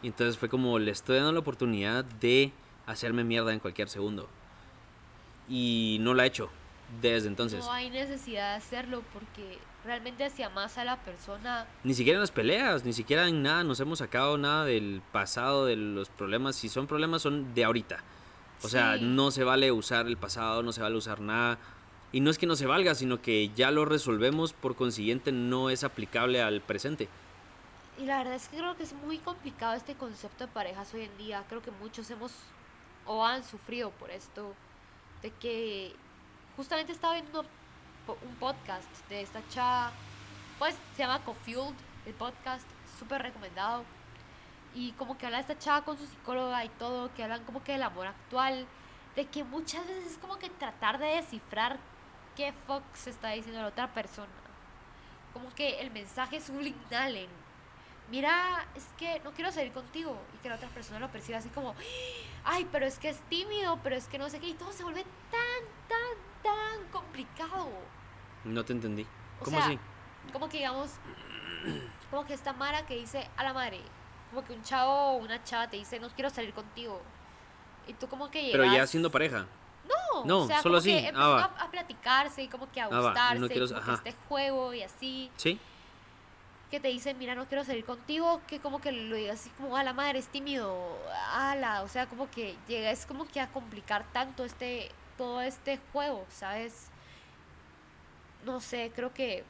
[0.04, 2.52] Y entonces fue como, le estoy dando la oportunidad de
[2.86, 4.28] hacerme mierda en cualquier segundo.
[5.50, 6.50] Y no la he hecho
[7.02, 7.64] desde entonces.
[7.66, 12.22] No hay necesidad de hacerlo porque realmente si amas a la persona, Ni siquiera en
[12.22, 16.56] las peleas, ni siquiera en nada nos hemos sacado nada del pasado, de los problemas.
[16.56, 18.04] Si son problemas, son de ahorita.
[18.62, 19.04] O sea, Sí.
[19.06, 21.58] no se vale usar el pasado, no se vale usar nada.
[22.12, 25.70] Y no es que no se valga, sino que ya lo resolvemos, por consiguiente no
[25.70, 27.10] es aplicable al presente.
[27.98, 31.04] Y la verdad es que creo que es muy complicado este concepto de parejas hoy
[31.04, 31.44] en día.
[31.48, 32.32] Creo que muchos hemos
[33.06, 34.56] o han sufrido por esto.
[35.22, 35.96] De que
[36.58, 39.92] justamente estaba viendo un podcast de esta chava,
[40.60, 41.76] pues se llama Cofueled,
[42.06, 42.68] el podcast,
[43.00, 43.84] súper recomendado.
[44.74, 47.74] Y como que habla esta chava con su psicóloga y todo, que hablan como que
[47.74, 48.66] del amor actual,
[49.16, 51.78] de que muchas veces es como que tratar de descifrar
[52.36, 54.32] qué fuck se está diciendo la otra persona.
[55.32, 57.43] Como que el mensaje subliminal en,
[58.10, 61.50] mira, es que no quiero salir contigo, y que la otra persona lo perciba así
[61.50, 61.76] como,
[62.46, 64.84] ay, pero es que es tímido, pero es que no sé qué, y todo se
[64.84, 67.70] vuelve tan, tan, tan complicado.
[68.44, 69.04] No te entendí.
[69.40, 69.80] O ¿Cómo sea, así?
[70.32, 70.92] Como que digamos,
[72.10, 73.82] como que esta Mara que dice a la madre,
[74.30, 77.02] como que un chavo o una chava te dice, no quiero salir contigo.
[77.88, 78.62] Y tú como que llegas...
[78.62, 79.46] Pero ya siendo pareja.
[79.86, 81.44] No, No, o sea, solo como que así, ah, empiezan va.
[81.44, 84.16] a, a platicarse y como que a Ah, y no gustarse, quiero- como que este
[84.30, 85.32] juego y así.
[85.36, 85.60] ¿Sí?
[86.74, 89.78] Que te dicen, mira, no quiero salir contigo, que como que lo digas así como,
[89.78, 90.98] a la madre, es tímido,
[91.32, 95.80] ala, o sea, como que llega, es como que a complicar tanto este, todo este
[95.92, 96.88] juego, ¿sabes?
[98.44, 99.44] No sé, creo que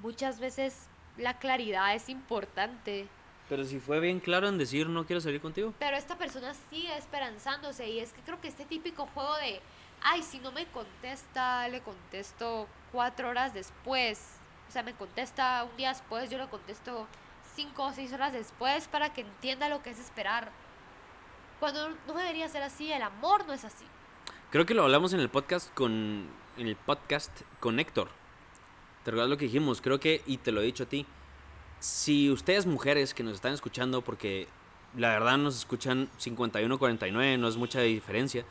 [0.00, 3.08] muchas veces la claridad es importante.
[3.48, 5.72] Pero si fue bien claro en decir no quiero salir contigo.
[5.78, 9.62] Pero esta persona sigue esperanzándose y es que creo que este típico juego de,
[10.02, 14.41] ay, si no me contesta, le contesto cuatro horas después.
[14.68, 17.06] O sea, me contesta un día después, yo le contesto
[17.54, 20.50] cinco o seis horas después para que entienda lo que es esperar.
[21.60, 23.84] Cuando no debería ser así, el amor no es así.
[24.50, 28.08] Creo que lo hablamos en el podcast con en el podcast con Héctor.
[29.04, 29.80] ¿Te recuerdas lo que dijimos?
[29.80, 31.06] Creo que y te lo he dicho a ti.
[31.80, 34.48] Si ustedes mujeres que nos están escuchando porque
[34.96, 38.44] la verdad nos escuchan 51 49, no es mucha diferencia.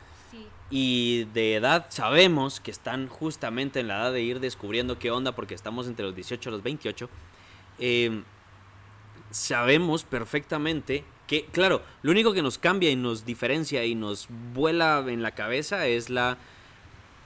[0.74, 5.32] Y de edad sabemos que están justamente en la edad de ir descubriendo qué onda
[5.32, 7.10] porque estamos entre los 18 y los 28.
[7.78, 8.22] eh,
[9.30, 15.04] sabemos perfectamente que, claro, lo único que nos cambia y nos diferencia y nos vuela
[15.06, 16.38] en la cabeza es la,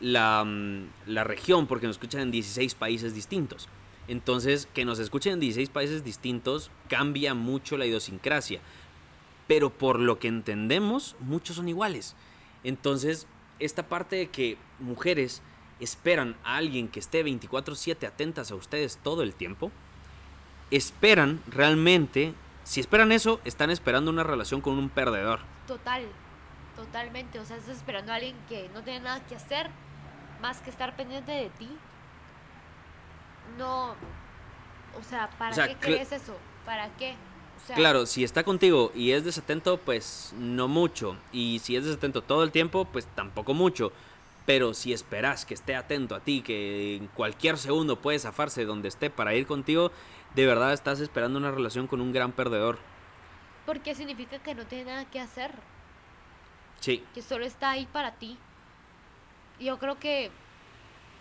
[0.00, 3.68] la, mm, la región, porque nos escuchan en 16 países distintos.
[4.08, 8.60] Entonces, que nos escuchen en 16 países distintos cambia mucho la idiosincrasia.
[9.46, 12.16] Pero por lo que entendemos, muchos son iguales.
[12.62, 13.26] Entonces,
[13.58, 15.42] esta parte de que mujeres
[15.80, 19.70] esperan a alguien que esté 24/7 atentas a ustedes todo el tiempo,
[20.70, 25.40] esperan realmente, si esperan eso, están esperando una relación con un perdedor.
[25.66, 26.06] Total,
[26.74, 27.38] totalmente.
[27.38, 29.70] O sea, estás esperando a alguien que no tiene nada que hacer
[30.40, 31.68] más que estar pendiente de ti.
[33.58, 33.94] No,
[34.98, 36.36] o sea, ¿para O sea, qué crees eso?
[36.64, 37.14] ¿Para qué?
[37.66, 41.16] O sea, Claro, si está contigo y es desatento, pues no mucho.
[41.32, 43.90] Y si es desatento todo el tiempo, pues tampoco mucho.
[44.46, 48.66] Pero si esperas que esté atento a ti, que en cualquier segundo puede zafarse de
[48.66, 49.90] donde esté para ir contigo,
[50.36, 52.78] de verdad estás esperando una relación con un gran perdedor.
[53.66, 55.50] Porque significa que no tiene nada que hacer,
[56.78, 58.38] Sí, que solo está ahí para ti.
[59.58, 60.30] Yo creo que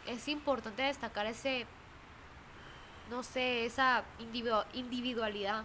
[0.06, 1.66] es importante destacar ese,
[3.10, 5.64] no sé, esa individu- individualidad.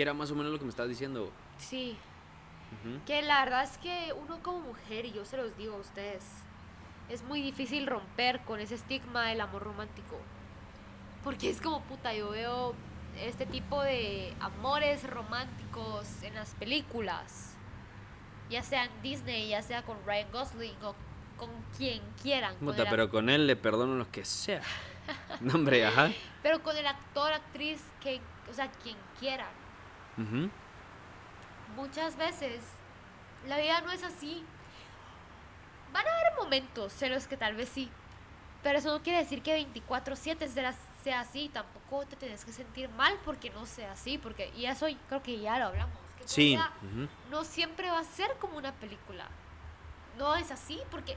[0.00, 1.30] Que era más o menos lo que me estás diciendo.
[1.58, 1.94] Sí,
[2.70, 3.04] Ujú.
[3.04, 6.24] Que la verdad es que uno como mujer, y yo se los digo a ustedes,
[7.10, 10.16] es muy difícil romper con ese estigma del amor romántico.
[11.22, 12.74] Porque es como puta, yo veo
[13.18, 17.56] este tipo de amores románticos en las películas.
[18.48, 20.94] Ya sea en Disney, ya sea con Ryan Gosling o
[21.36, 22.54] con quien quieran.
[22.56, 24.62] con Puta, el pero con él le perdono lo que sea.
[25.40, 26.10] No, hombre, ajá.
[26.42, 29.48] Pero con el actor, actriz, que, o sea, quien quiera.
[30.18, 30.50] Ujú.
[31.76, 32.62] Muchas veces
[33.46, 34.44] la vida no es así.
[35.92, 37.90] Van a haber momentos en los que tal vez sí,
[38.62, 40.46] Pero eso no quiere decir que 24/7
[41.02, 44.86] sea- así, tampoco te tienes que sentir mal porque no sea así, porque y eso
[45.08, 45.96] creo que ya lo hablamos.
[46.18, 46.58] Que Sí.
[47.30, 49.28] no siempre va a ser como una película.
[50.18, 51.16] No es así, porque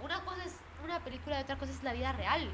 [0.00, 2.48] una cosa es una película y otra cosa es la vida real.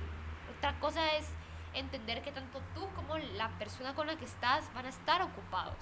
[0.56, 1.26] Otra cosa es
[1.74, 5.78] entender que tanto tú como la persona con la que estás van a estar ocupados.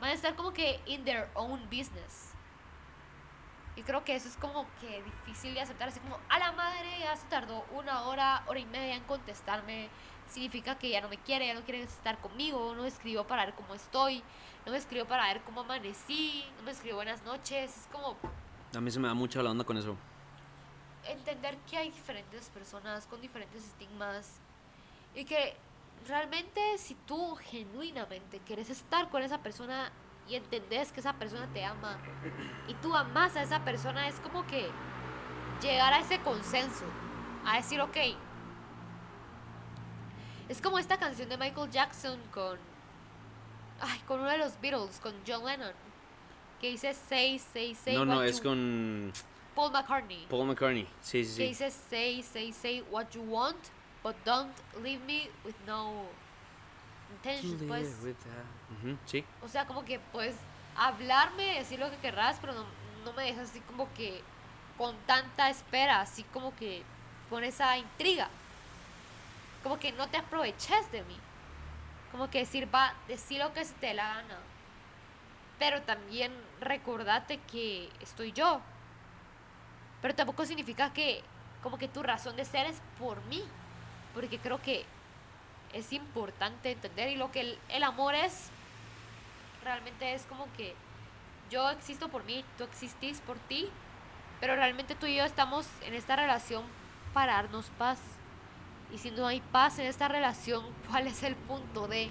[0.00, 2.32] Van a estar como que in their own business.
[3.76, 5.88] Y creo que eso es como que difícil de aceptar.
[5.88, 9.88] Así como, a la madre ya se tardó una hora, hora y media en contestarme.
[10.28, 12.74] Significa que ya no me quiere, ya no quiere estar conmigo.
[12.74, 14.22] No me escribió para ver cómo estoy.
[14.64, 16.44] No me escribió para ver cómo amanecí.
[16.56, 17.76] No me escribió buenas noches.
[17.76, 18.16] Es como
[18.76, 19.96] A mí se me da mucho la onda con eso.
[21.06, 24.40] entender que hay diferentes personas con diferentes estigmas.
[25.14, 25.56] Y que
[26.08, 29.90] realmente si tú genuinamente quieres estar con esa persona
[30.28, 31.98] y entendés que esa persona te ama
[32.68, 34.68] y tú amas a esa persona, es como que
[35.60, 36.84] llegar a ese consenso,
[37.44, 37.96] a decir, ok,
[40.48, 42.58] es como esta canción de Michael Jackson con,
[43.80, 45.72] ay, con uno de los Beatles, con John Lennon,
[46.60, 47.94] que dice, say, say, say.
[47.94, 49.12] no, no, es you-" con
[49.54, 50.26] Paul McCartney.
[50.28, 50.86] Paul McCartney.
[51.00, 53.56] Sí, sí, que dice say, say, say what you want,
[54.04, 56.04] but don't leave me with no
[57.10, 57.96] intention, pues.
[59.06, 59.24] Sí.
[59.42, 60.36] O sea, como que puedes
[60.76, 62.64] hablarme, decir lo que querrás, pero no,
[63.04, 64.22] no me dejas así como que
[64.76, 66.82] con tanta espera, así como que
[67.30, 68.28] con esa intriga.
[69.62, 71.16] Como que no te aproveches de mí.
[72.12, 74.38] Como que decir, va, decir lo que se te dé la gana.
[75.58, 78.60] Pero también recordate que estoy yo.
[80.02, 81.22] Pero tampoco significa que
[81.62, 83.42] como que tu razón de ser es por mí.
[84.14, 84.86] Porque creo que
[85.74, 88.50] es importante entender y lo que el, amor es
[89.62, 90.74] realmente es como que
[91.50, 93.68] yo existo por mí, tú existís por ti,
[94.40, 96.64] pero realmente tú y yo estamos en esta relación
[97.12, 97.98] para darnos paz.
[98.92, 102.08] Y si no hay paz en esta relación, ¿cuál es el punto de?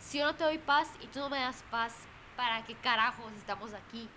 [0.00, 1.94] Si yo no te doy paz y tú no me das paz,
[2.36, 4.08] ¿para qué carajos estamos aquí?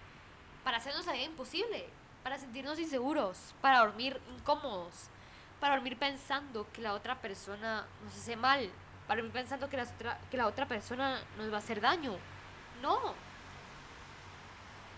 [0.63, 1.87] Para hacernos la vida imposible,
[2.23, 5.09] para sentirnos inseguros, para dormir incómodos,
[5.63, 8.69] para dormir pensando que la otra persona nos hace mal,
[9.07, 12.17] para dormir pensando que la otra, que la otra persona nos va a hacer daño.
[12.81, 13.13] No.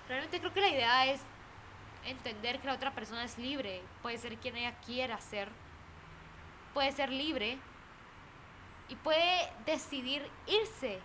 [0.09, 1.21] Realmente creo que la idea es
[2.03, 5.49] entender que la otra persona es libre, puede ser quien ella quiera ser,
[6.73, 7.59] puede ser libre
[8.89, 10.99] y puede decidir irse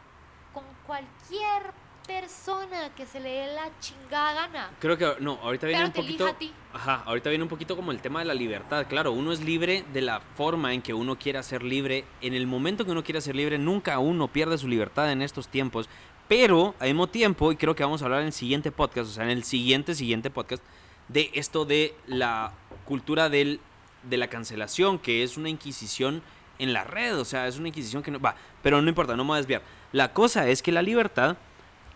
[0.55, 1.75] con cualquier
[2.07, 4.71] persona que se le dé la chingada gana.
[4.79, 6.25] Creo que no, ahorita viene Pero un poquito.
[6.25, 6.53] elija a ti.
[6.73, 8.87] Ajá, ahorita viene un poquito como el tema de la libertad.
[8.89, 12.05] Claro, uno es libre de la forma en que uno quiera ser libre.
[12.21, 15.49] En el momento que uno quiera ser libre, nunca uno pierde su libertad en estos
[15.49, 15.89] tiempos.
[16.29, 19.13] Pero al mismo tiempo, y creo que vamos a hablar en el siguiente podcast, o
[19.13, 20.63] sea, en el siguiente, siguiente podcast,
[21.09, 22.53] de esto de la
[22.85, 23.61] cultura del,
[24.05, 26.23] de la cancelación, que es una inquisición
[26.61, 29.25] en la red, o sea, es una inquisición que no va, pero no importa, no
[29.25, 29.63] me voy a desviar.
[29.93, 31.37] La cosa es que la libertad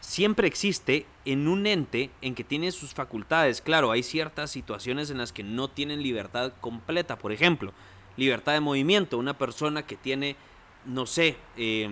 [0.04, 3.62] siempre existe en un ente en que tiene sus facultades.
[3.62, 7.16] Claro, hay ciertas situaciones en las que no tienen libertad completa.
[7.16, 7.72] Por ejemplo,
[8.18, 9.16] libertad de movimiento.
[9.16, 10.36] Una persona que tiene,
[10.84, 11.88] no sé, eh,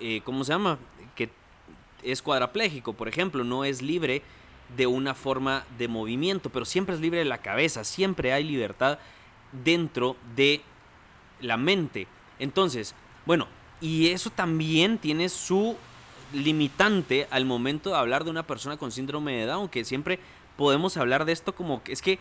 [0.00, 0.78] eh, ¿cómo se llama?
[1.14, 1.30] Que
[2.02, 4.22] es cuadraplégico, por ejemplo, no es libre
[4.76, 8.98] de una forma de movimiento, pero siempre es libre de la cabeza, siempre hay libertad
[9.64, 10.60] dentro de
[11.40, 12.08] la mente.
[12.40, 12.94] Entonces,
[13.26, 13.46] bueno,
[13.80, 15.76] y eso también tiene su
[16.32, 20.18] limitante al momento de hablar de una persona con síndrome de Down, que siempre
[20.56, 22.18] podemos hablar de esto como que es que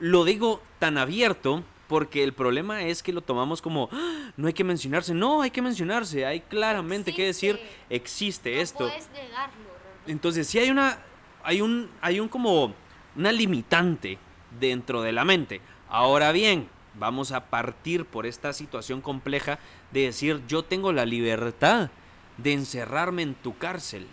[0.00, 4.54] lo digo tan abierto porque el problema es que lo tomamos como "Ah, no hay
[4.54, 8.54] que mencionarse, no hay que mencionarse, hay claramente que decir Existe.
[8.56, 8.78] no esto.
[8.88, 10.12] puedes negarlo realmente.
[10.12, 10.98] Entonces, sí hay una
[11.44, 12.72] hay un hay un como
[13.14, 14.18] una limitante
[14.58, 15.60] dentro de la mente.
[15.88, 19.58] Ahora bien, vamos a partir por esta situación compleja
[19.90, 21.90] de decir, yo tengo la libertad
[22.38, 24.06] de encerrarme en tu cárcel,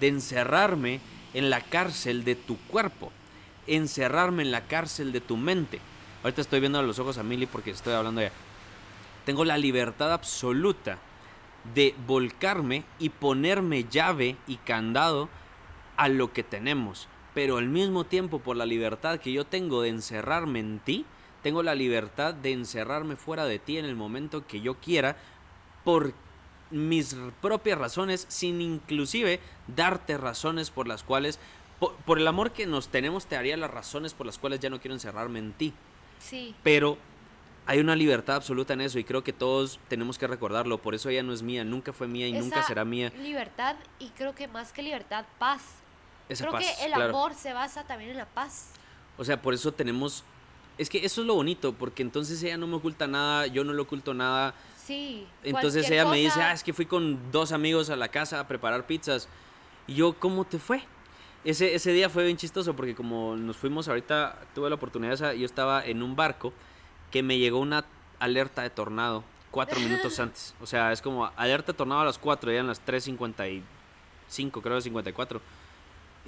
[0.00, 1.00] de encerrarme
[1.34, 3.12] en la cárcel de tu cuerpo,
[3.66, 5.80] encerrarme en la cárcel de tu mente.
[6.22, 8.32] Ahorita estoy viendo a los ojos a Milly porque estoy hablando ya.
[9.24, 10.98] Tengo la libertad absoluta
[11.74, 15.28] de volcarme y ponerme llave y candado
[15.96, 17.08] a lo que tenemos.
[17.34, 21.04] Pero al mismo tiempo, por la libertad que yo tengo de encerrarme en ti,
[21.42, 25.16] tengo la libertad de encerrarme fuera de ti en el momento que yo quiera
[25.84, 26.14] por
[26.70, 31.38] mis propias razones, sin inclusive darte razones por las cuales,
[31.78, 34.70] por, por el amor que nos tenemos, te daría las razones por las cuales ya
[34.70, 35.72] no quiero encerrarme en ti
[36.18, 36.98] Sí, pero
[37.66, 40.78] hay una libertad absoluta en eso y creo que todos tenemos que recordarlo.
[40.78, 43.12] Por eso ella no es mía, nunca fue mía y nunca será mía.
[43.18, 45.62] libertad y creo que más que libertad, paz.
[46.28, 47.10] Esa creo paz, que el claro.
[47.10, 48.70] amor se basa también en la paz.
[49.18, 50.24] O sea, por eso tenemos...
[50.78, 53.72] Es que eso es lo bonito, porque entonces ella no me oculta nada, yo no
[53.72, 54.54] le oculto nada.
[54.86, 55.26] Sí.
[55.42, 58.46] Entonces ella me dice, ah, es que fui con dos amigos a la casa a
[58.46, 59.28] preparar pizzas.
[59.88, 60.82] Y yo, ¿cómo te fue?
[61.44, 65.44] Ese, ese día fue bien chistoso porque como nos fuimos ahorita, tuve la oportunidad, yo
[65.44, 66.52] estaba en un barco
[67.10, 67.84] que me llegó una
[68.20, 70.54] alerta de tornado cuatro minutos antes.
[70.60, 75.40] O sea, es como alerta de tornado a las 4, eran las 3.55, creo, 54.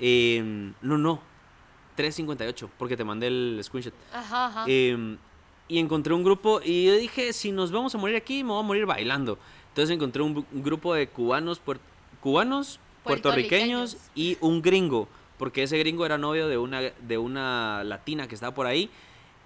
[0.01, 1.21] Eh, no, no,
[1.97, 3.95] 3.58, porque te mandé el screenshot.
[4.13, 4.65] Ajá, ajá.
[4.67, 5.17] Eh,
[5.69, 8.61] y encontré un grupo y yo dije, si nos vamos a morir aquí, me voy
[8.61, 9.39] a morir bailando.
[9.69, 11.79] Entonces encontré un, un grupo de cubanos, puer-
[12.21, 18.27] cubanos, puertorriqueños y un gringo, porque ese gringo era novio de una, de una latina
[18.27, 18.91] que estaba por ahí.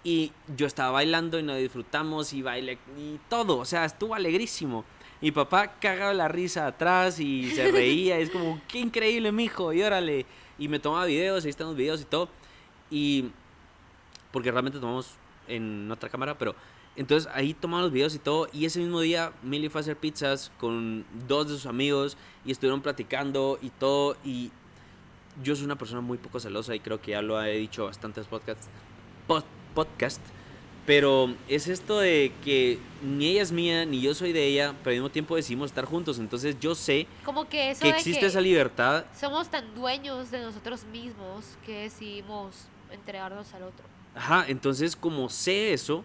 [0.04, 4.84] Y yo estaba bailando y nos disfrutamos y bailé y todo, o sea, estuvo alegrísimo.
[5.20, 9.72] Mi papá cagaba la risa atrás y se reía, y es como, qué increíble, mijo,
[9.72, 10.26] y órale.
[10.58, 12.28] Y me tomaba videos, ahí están los videos y todo.
[12.90, 13.26] Y
[14.32, 15.10] porque realmente tomamos
[15.48, 16.54] en otra cámara, pero
[16.96, 19.96] entonces ahí tomamos los videos y todo, y ese mismo día Milly fue a hacer
[19.96, 24.50] pizzas con dos de sus amigos y estuvieron platicando y todo, y
[25.42, 28.26] yo soy una persona muy poco celosa y creo que ya lo he dicho bastantes
[28.26, 28.68] podcasts,
[29.26, 30.20] pod- podcast,
[30.84, 34.90] pero es esto de que ni ella es mía, ni yo soy de ella, pero
[34.90, 38.26] al mismo tiempo decidimos estar juntos, entonces yo sé Como que eso que existe que
[38.26, 43.86] esa libertad somos tan dueños de nosotros mismos que decidimos entregarnos al otro.
[44.14, 46.04] Ajá, entonces como sé eso,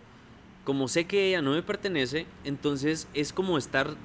[0.64, 3.96] como sé que ella no me pertenece, entonces es como estar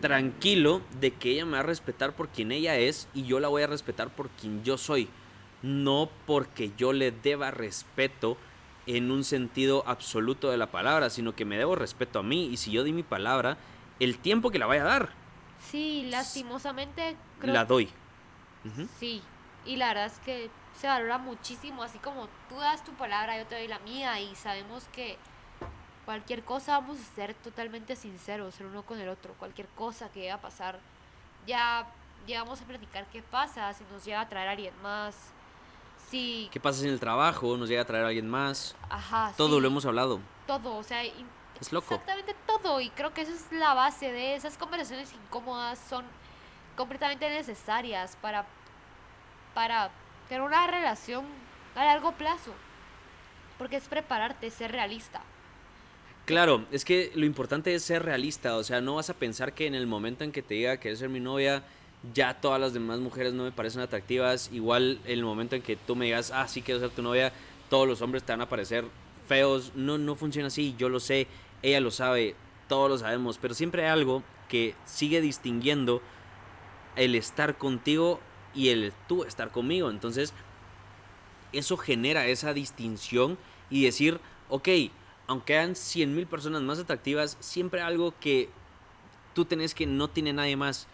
[0.00, 3.48] tranquilo de que ella me va a respetar por quien ella es y yo la
[3.48, 5.08] voy a respetar por quien yo soy,
[5.62, 8.36] no porque yo le deba respeto
[8.86, 12.56] en un sentido absoluto de la palabra, sino que me debo respeto a mí y
[12.56, 13.58] si yo di mi palabra,
[14.00, 15.20] el tiempo que la vaya a dar,
[15.68, 17.88] Sí, lastimosamente creo la doy.
[18.98, 19.22] Sí,
[19.66, 23.46] y la verdad es que se valora muchísimo, así como tú das tu palabra, yo
[23.46, 25.18] te doy la mía y sabemos que
[26.06, 30.20] cualquier cosa vamos a ser totalmente sinceros el uno con el otro, cualquier cosa que
[30.20, 30.80] llegue a pasar,
[31.46, 31.86] ya
[32.26, 35.14] llegamos a platicar qué pasa, si nos llega a traer a alguien más,
[36.08, 36.48] si...
[36.50, 38.74] ¿Qué pasa si en el trabajo nos llega a traer a alguien más?
[38.88, 40.18] Ajá, Todo sí, lo hemos hablado.
[40.46, 41.92] Todo, o sea, Es loco.
[41.92, 46.06] Exactamente todo, y creo que esa es la base de esas conversaciones incómodas, son
[46.74, 48.46] completamente necesarias para,
[49.52, 49.90] para
[50.30, 51.24] tener una relación
[51.74, 52.52] a largo plazo.
[53.58, 55.22] Porque es prepararte, ser realista.
[56.24, 59.66] Claro, es que lo importante es ser realista, o sea, no vas a pensar que
[59.66, 61.64] en el momento en que te diga que eres ser mi novia,
[62.14, 65.74] ya todas las demás mujeres no me parecen atractivas, igual en el momento en que
[65.74, 67.32] tú me digas, ah, sí quiero ser tu novia,
[67.68, 68.84] todos los hombres te van a parecer
[69.26, 71.26] feos, no, no funciona así, yo lo sé,
[71.62, 72.36] ella lo sabe,
[72.68, 76.00] todos lo sabemos, pero siempre hay algo que sigue distinguiendo
[76.94, 78.20] el estar contigo
[78.54, 80.32] y el tú estar conmigo, entonces
[81.52, 83.38] eso genera esa distinción
[83.70, 84.68] y decir, ok,
[85.26, 88.48] aunque hayan 100 mil personas más atractivas, siempre hay algo que
[89.34, 90.86] tú tenés que no tiene nadie más.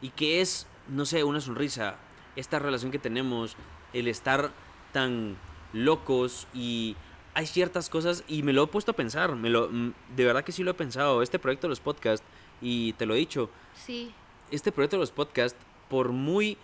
[0.00, 1.96] Y que es, no sé, una sonrisa,
[2.36, 3.56] esta relación que tenemos,
[3.92, 4.52] el estar
[4.92, 5.36] tan
[5.72, 6.96] locos y
[7.34, 10.44] hay ciertas cosas y me lo he puesto a pensar, me lo, mm, de verdad
[10.44, 12.26] que sí lo he pensado, este proyecto de los podcasts
[12.60, 14.12] y te lo he dicho, Sí,
[14.50, 16.56] este proyecto de los podcasts, por muy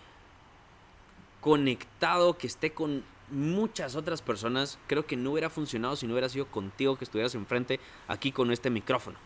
[1.40, 6.28] conectado que esté con muchas otras personas, creo que no hubiera funcionado si no hubiera
[6.28, 9.18] sido contigo que estuvieras enfrente aquí con este micrófono.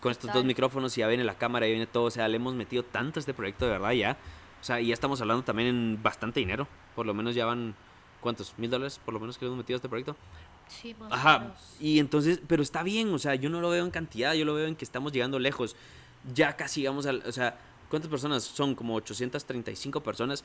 [0.00, 2.36] Con estos dos micrófonos y ya viene la cámara, ya viene todo, o sea, le
[2.36, 4.16] hemos metido tanto a este proyecto de verdad ya.
[4.60, 6.66] O sea, y ya estamos hablando también en bastante dinero.
[6.94, 7.74] Por lo menos ya van,
[8.20, 8.54] ¿cuántos?
[8.58, 10.16] ¿Mil dólares por lo menos que le hemos metido a este proyecto?
[10.68, 11.76] sí, más Ajá, menos.
[11.80, 14.54] y entonces, pero está bien, o sea, yo no lo veo en cantidad, yo lo
[14.54, 15.76] veo en que estamos llegando lejos.
[16.34, 17.58] Ya casi llegamos al, o sea,
[17.92, 18.74] ¿cuántas personas son?
[18.74, 20.42] Como 835 personas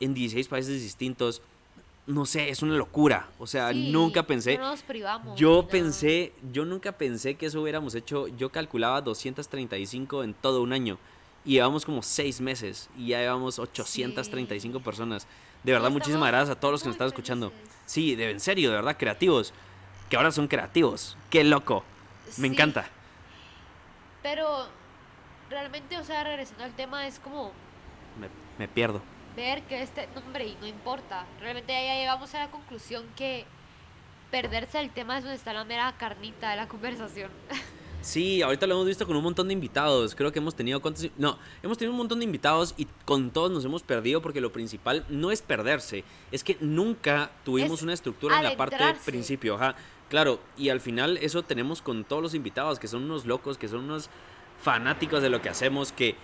[0.00, 1.40] en 16 países distintos.
[2.08, 3.28] No sé, es una locura.
[3.38, 4.58] O sea, Sí, nunca pensé.
[4.58, 5.38] No nos privamos.
[5.38, 8.26] Yo pensé, yo nunca pensé que eso hubiéramos hecho.
[8.28, 10.98] Yo calculaba 235 en todo un año.
[11.44, 12.90] Y llevamos como 6 meses.
[12.98, 15.28] Y ya llevamos 835 personas.
[15.62, 17.52] De verdad, muchísimas gracias a todos los que nos están escuchando.
[17.86, 19.52] Sí, de, en serio, de verdad, creativos.
[20.10, 21.16] Que ahora son creativos.
[21.30, 21.84] Qué loco.
[22.38, 22.88] Me Sí, encanta.
[24.22, 24.66] Pero
[25.50, 27.52] realmente, o sea, regresando al tema, es como
[28.20, 28.28] Me,
[28.58, 29.00] me pierdo.
[29.36, 31.24] ver que este nombre y no importa.
[31.40, 33.44] Realmente ya llegamos a la conclusión que
[34.30, 37.30] perderse el tema es donde está la mera carnita de la conversación.
[38.00, 40.14] Sí, ahorita lo hemos visto con un montón de invitados.
[40.14, 41.10] Creo que hemos tenido cuántos.
[41.18, 44.52] No, hemos tenido un montón de invitados y con todos nos hemos perdido porque lo
[44.52, 49.56] principal no es perderse, es que nunca tuvimos Es una estructura en la parte principio.
[49.56, 49.74] Ajá,
[50.08, 53.66] claro, y al final eso tenemos con todos los invitados, que son unos locos, que
[53.66, 54.10] son unos
[54.60, 56.16] fanáticos de lo que hacemos, que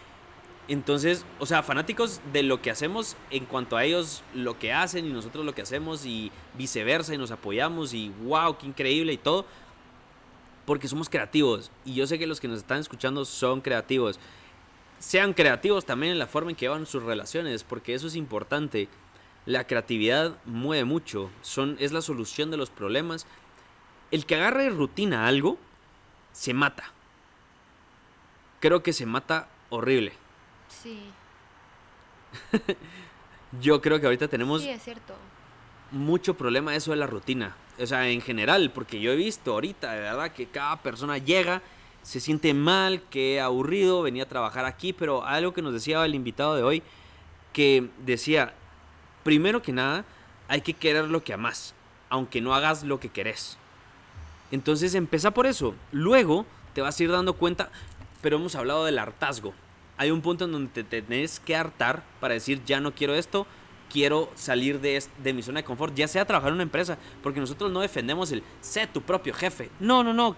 [0.66, 5.04] Entonces, o sea, fanáticos de lo que hacemos en cuanto a ellos lo que hacen
[5.04, 9.18] y nosotros lo que hacemos y viceversa y nos apoyamos y wow, qué increíble y
[9.18, 9.44] todo.
[10.64, 14.18] Porque somos creativos y yo sé que los que nos están escuchando son creativos.
[14.98, 18.88] Sean creativos también en la forma en que llevan sus relaciones, porque eso es importante.
[19.44, 23.26] La creatividad mueve mucho, son, es la solución de los problemas.
[24.10, 25.58] El que agarre rutina a algo,
[26.32, 26.93] se mata.
[28.64, 30.14] Creo que se mata horrible.
[30.68, 30.98] Sí.
[33.60, 35.14] Yo creo que ahorita tenemos Sí, es cierto.
[35.90, 37.54] mucho problema eso de la rutina.
[37.78, 41.60] O sea, en general, porque yo he visto ahorita, de verdad, que cada persona llega,
[42.02, 46.14] se siente mal, que aburrido, venía a trabajar aquí, pero algo que nos decía el
[46.14, 46.82] invitado de hoy,
[47.52, 48.54] que decía,
[49.24, 50.06] primero que nada,
[50.48, 51.74] hay que querer lo que amas,
[52.08, 53.58] aunque no hagas lo que querés.
[54.50, 55.74] Entonces empieza por eso.
[55.92, 57.70] Luego te vas a ir dando cuenta,
[58.24, 59.52] pero hemos hablado del hartazgo.
[59.98, 63.46] Hay un punto en donde te tenés que hartar para decir, ya no quiero esto,
[63.92, 67.38] quiero salir de, de mi zona de confort, ya sea trabajar en una empresa, porque
[67.38, 69.68] nosotros no defendemos el sé tu propio jefe.
[69.78, 70.36] No, no, no.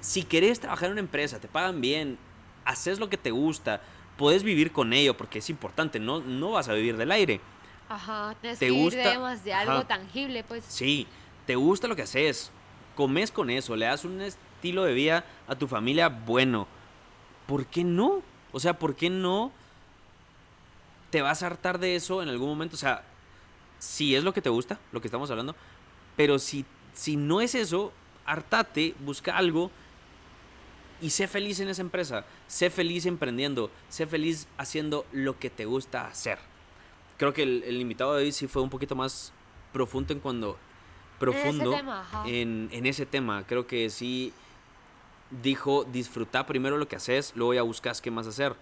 [0.00, 2.18] Si querés trabajar en una empresa, te pagan bien,
[2.64, 3.80] haces lo que te gusta,
[4.16, 7.40] puedes vivir con ello, porque es importante, no, no vas a vivir del aire.
[7.88, 9.16] Ajá, ¿Te que gusta?
[9.44, 9.86] de algo Ajá.
[9.86, 10.64] tangible, pues.
[10.66, 11.06] Sí,
[11.46, 12.50] te gusta lo que haces,
[12.96, 16.66] comes con eso, le das un estilo de vida a tu familia bueno.
[17.46, 18.22] ¿Por qué no?
[18.52, 19.52] O sea, ¿por qué no
[21.10, 22.76] te vas a hartar de eso en algún momento?
[22.76, 23.04] O sea,
[23.78, 25.54] si es lo que te gusta, lo que estamos hablando,
[26.16, 26.64] pero si,
[26.94, 27.92] si no es eso,
[28.24, 29.70] hartate, busca algo
[31.00, 35.64] y sé feliz en esa empresa, sé feliz emprendiendo, sé feliz haciendo lo que te
[35.64, 36.38] gusta hacer.
[37.18, 39.32] Creo que el, el invitado de hoy sí fue un poquito más
[39.72, 40.56] profundo en cuando
[41.18, 43.44] profundo tema, en, en ese tema.
[43.46, 44.32] Creo que sí
[45.42, 48.54] dijo disfruta primero lo que haces, luego ya buscas qué más hacer.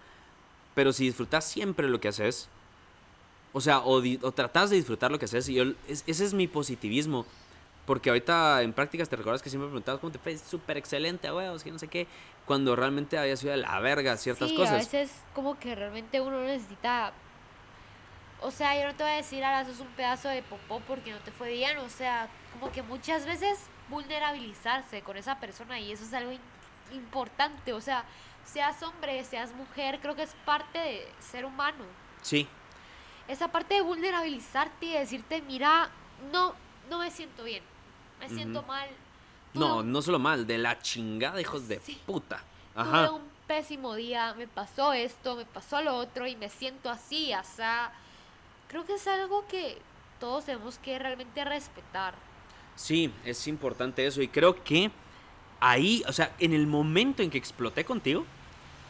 [0.74, 2.48] Pero si disfrutas siempre lo que haces,
[3.52, 4.00] o sea, o,
[4.32, 7.26] tratas de disfrutar lo que haces, y yo, es- ese es mi positivismo.
[7.86, 11.64] Porque ahorita en prácticas te recuerdas que siempre preguntabas cómo te fue súper excelente, huevos,
[11.64, 12.06] que no sé qué,
[12.46, 14.72] cuando realmente había sido de la verga ciertas sí, cosas.
[14.74, 17.12] a veces como que realmente uno necesita...
[18.42, 21.10] O sea, yo no te voy a decir, ahora sos un pedazo de popó porque
[21.10, 21.78] no te fue bien.
[21.78, 23.58] O sea, como que muchas veces
[23.88, 26.30] vulnerabilizarse con esa persona y eso es algo
[26.92, 27.72] importante.
[27.72, 28.04] O sea,
[28.44, 31.84] seas hombre, seas mujer, creo que es parte de ser humano.
[32.22, 32.46] Sí,
[33.28, 35.88] Esa parte de vulnerabilizarte y decirte, mira,
[36.32, 36.52] no,
[36.88, 37.62] no me siento bien.
[38.18, 38.88] Me siento mal.
[39.54, 42.00] no, tuve un- no solo mal, de la chingada, hijos de Sí.
[42.06, 42.42] puta.
[42.74, 43.10] Tuve Ajá.
[43.12, 47.42] un pésimo día, me pasó esto, me pasó lo otro y me siento así, o
[47.44, 47.92] sea,
[48.68, 49.80] creo que es algo que
[50.20, 52.14] todos tenemos que realmente respetar.
[52.76, 54.22] Sí, es importante eso.
[54.22, 54.90] Y creo que
[55.60, 58.24] ahí, o sea, en el momento en que exploté contigo,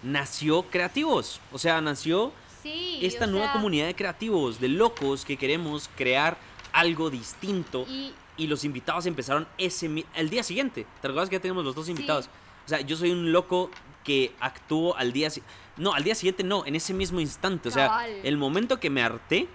[0.03, 1.41] nació Creativos.
[1.53, 2.99] O sea, nació Sí.
[3.03, 6.37] esta nueva sea, comunidad de creativos, de locos que queremos crear
[6.73, 7.87] algo distinto.
[7.89, 10.87] Y Y los invitados empezaron ese el día siguiente.
[11.03, 12.31] ¿Te acuerdas que ya teníamos los dos invitados?
[12.65, 13.71] O sea, yo soy un loco
[14.03, 15.29] que actuó al día
[15.77, 17.69] No, al día siguiente no, en ese mismo instante.
[17.69, 18.11] O sea, Cabal.
[18.23, 19.47] el momento que me harté,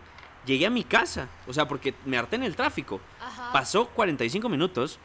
[0.45, 1.27] llegué a mi casa.
[1.47, 2.99] O sea, porque me harté en el tráfico.
[3.19, 4.99] ajá, Pasó 45 minutos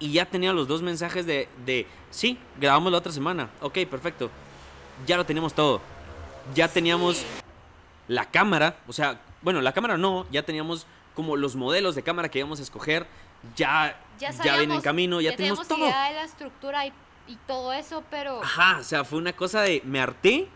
[0.00, 3.50] y ya tenía los dos mensajes de, de, sí, grabamos la otra semana.
[3.60, 4.30] Ok, perfecto.
[5.06, 5.80] Ya lo teníamos todo.
[6.54, 7.26] Ya teníamos Sí.
[8.08, 12.28] la cámara, o sea, bueno, la cámara no, ya teníamos como los modelos de cámara
[12.28, 13.06] que íbamos a escoger.
[13.56, 15.78] Ya, ya, ya, viene en camino, ya, tenemos todo.
[15.86, 16.92] idea de la estructura y,
[17.26, 20.48] y todo eso, pero Ajá, o sea, fue una cosa de me harté,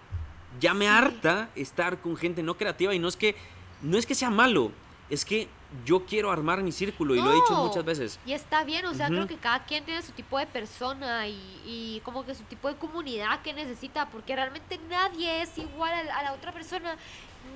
[0.61, 0.90] ya me Sí.
[0.90, 3.36] harta estar con gente no creativa y no es que
[3.82, 4.70] no es que sea malo,
[5.11, 5.48] es que
[5.84, 8.18] yo quiero armar mi círculo y lo he dicho muchas veces.
[8.24, 11.34] Y está bien, o sea, creo que cada quien tiene su tipo de persona y,
[11.66, 16.02] y como que su tipo de comunidad que necesita, porque realmente nadie es igual a,
[16.05, 16.96] la- a la otra persona,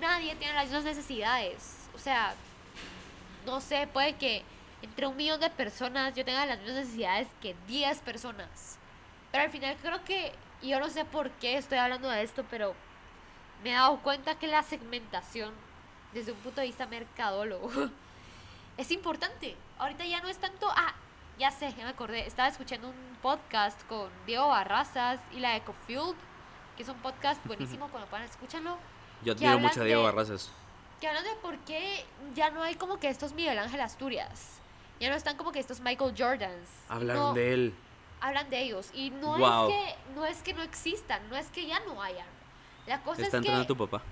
[0.01, 1.89] nadie tiene las mismas necesidades.
[1.95, 2.35] O sea,
[3.47, 4.43] no sé, puede que
[4.83, 8.79] entre un millón de personas yo tenga las mismas necesidades que 10 personas.
[9.33, 10.33] Pero al final creo que,
[10.63, 12.75] y yo no sé por qué estoy hablando de esto, pero
[13.63, 15.53] me he dado cuenta que la segmentación,
[16.13, 17.71] desde un punto de vista mercadólogo,
[18.77, 19.57] es importante.
[19.79, 20.69] Ahorita ya no es tanto.
[20.75, 20.95] Ah,
[21.39, 22.27] ya sé, ya me acordé.
[22.27, 26.15] Estaba escuchando un podcast con Diego Barrazas y la Ecofuel,
[26.77, 27.89] que es un podcast buenísimo.
[27.89, 28.77] cuando puedan, escúchanlo.
[29.25, 30.51] Yo admiro mucho a Diego Barrazas.
[31.01, 32.05] Que hablan de por qué
[32.35, 34.59] ya no hay como que estos Miguel Ángel Asturias.
[34.99, 36.69] Ya no están como que estos Michael Jordans.
[36.89, 37.75] Hablaron No, de él.
[38.21, 38.91] Hablan de ellos.
[38.93, 39.71] Y no Guau.
[39.71, 42.27] es que no es que no existan, no es que ya no hayan.
[42.87, 44.03] La cosa Te es está que entrando tu papá.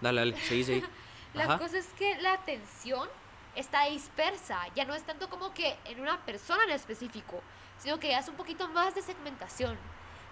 [0.00, 0.82] Dale, dale, seguí, seguí.
[1.34, 1.58] la Ajá.
[1.58, 3.08] cosa es que la atención
[3.54, 4.60] está dispersa.
[4.74, 7.42] Ya no es tanto como que en una persona en específico,
[7.78, 9.78] sino que ya es un poquito más de segmentación.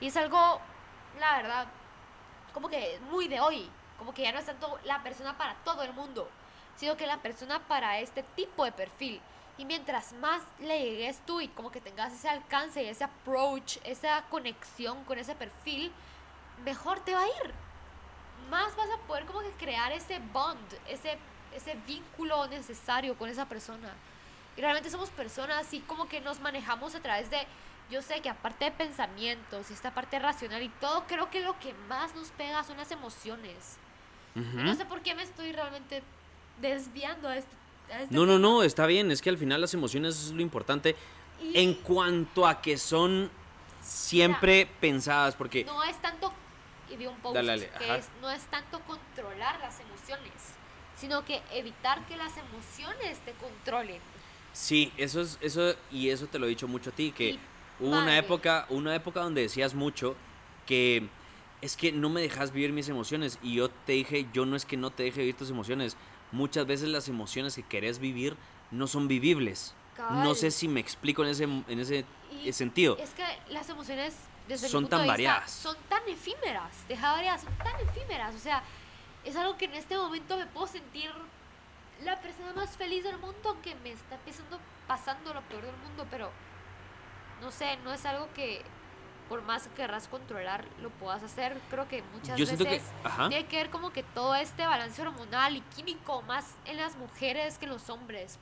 [0.00, 0.60] Y es algo,
[1.18, 1.66] la verdad,
[2.52, 3.70] como que muy de hoy.
[3.98, 6.28] Como que ya no es tanto la persona para todo el mundo,
[6.76, 9.20] sino que la persona para este tipo de perfil.
[9.56, 13.78] Y mientras más le llegues tú y como que tengas ese alcance y ese approach,
[13.82, 15.92] esa conexión con ese perfil,
[16.64, 17.54] mejor te va a ir.
[18.50, 21.18] Más vas a poder como que crear ese bond, ese,
[21.54, 23.90] ese vínculo necesario con esa persona.
[24.56, 27.38] Y realmente somos personas y como que nos manejamos a través de,
[27.90, 31.58] yo sé que aparte de pensamientos y esta parte racional y todo, creo que lo
[31.60, 33.76] que más nos pega son las emociones.
[34.34, 34.58] Ujú.
[34.58, 36.02] No sé por qué me estoy realmente
[36.60, 37.54] desviando a este,
[37.92, 38.38] a este No, no, tema.
[38.40, 39.10] no, está bien.
[39.10, 40.96] Es que al final las emociones es lo importante
[41.40, 43.30] Y en cuanto a que son
[43.80, 46.32] siempre pensadas, porque no es tanto,
[46.90, 50.58] y vi un post Dale, dale, que es, no es tanto controlar las emociones,
[50.94, 54.02] sino que evitar que las emociones te controlen.
[54.52, 57.40] sí, eso es eso y eso te lo he dicho mucho a ti que Y
[57.78, 60.16] hubo una época, una época donde decías mucho
[60.66, 61.10] que
[61.60, 64.64] es que no me dejas vivir mis emociones y yo te dije, yo no es
[64.64, 65.96] que no te deje vivir tus emociones.
[66.30, 68.36] Muchas veces las emociones que querés vivir
[68.70, 69.76] no son vivibles.
[70.08, 70.36] No Cabal.
[70.36, 72.96] sé si me explico en ese en ese Y sentido.
[72.98, 75.50] Es que las emociones, desde mi Son punto tan de vista, variadas.
[75.50, 76.88] son tan efímeras.
[76.88, 78.34] Deja variadas, son tan efímeras.
[78.34, 78.62] O sea,
[79.24, 81.12] es algo que en este momento me puedo sentir
[82.02, 86.06] la persona más feliz del mundo, aunque me está empezando pasando lo peor del mundo,
[86.10, 86.30] pero
[87.40, 88.64] no sé, no es algo que
[89.28, 91.60] por más que querrás controlar lo puedas hacer.
[91.70, 93.28] Creo que muchas Yo que, veces ajá.
[93.28, 97.58] tiene que ver como que todo este balance hormonal y químico más en las mujeres
[97.58, 98.38] que en los hombres.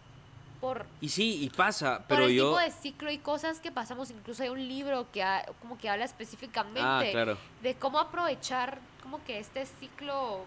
[0.60, 3.70] Por Y sí, y pasa, por pero el yo tipo de ciclo y cosas que
[3.70, 4.10] pasamos.
[4.10, 8.78] Incluso hay un libro que ha- como que habla específicamente Ah, claro, de cómo aprovechar
[9.02, 10.44] como que este ciclo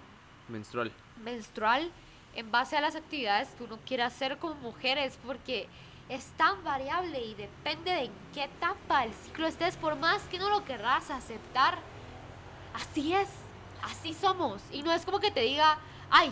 [0.47, 0.91] menstrual.
[1.23, 1.91] menstrual
[2.35, 5.67] en base a las actividades que uno quiere hacer como mujeres, porque
[6.09, 10.39] es tan variable y depende de en qué etapa del ciclo estés, por más que
[10.39, 11.77] no lo querrás aceptar,
[12.73, 13.29] así es,
[13.83, 14.61] así somos.
[14.71, 15.77] Y no es como que te diga,
[16.09, 16.31] ay,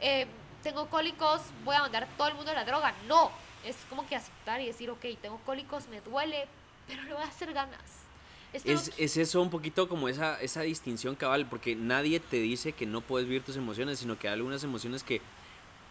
[0.00, 0.26] eh,
[0.62, 2.94] tengo cólicos, voy a mandar a todo el mundo a la droga.
[3.06, 3.30] No,
[3.64, 6.46] es como que aceptar y decir, ok, tengo cólicos, me duele,
[6.86, 7.80] pero le voy a hacer ganas.
[8.52, 12.72] Esto Es, es eso un poquito como esa, esa distinción cabal, porque nadie te dice
[12.72, 15.20] que no puedes vivir tus emociones, sino que hay algunas emociones que,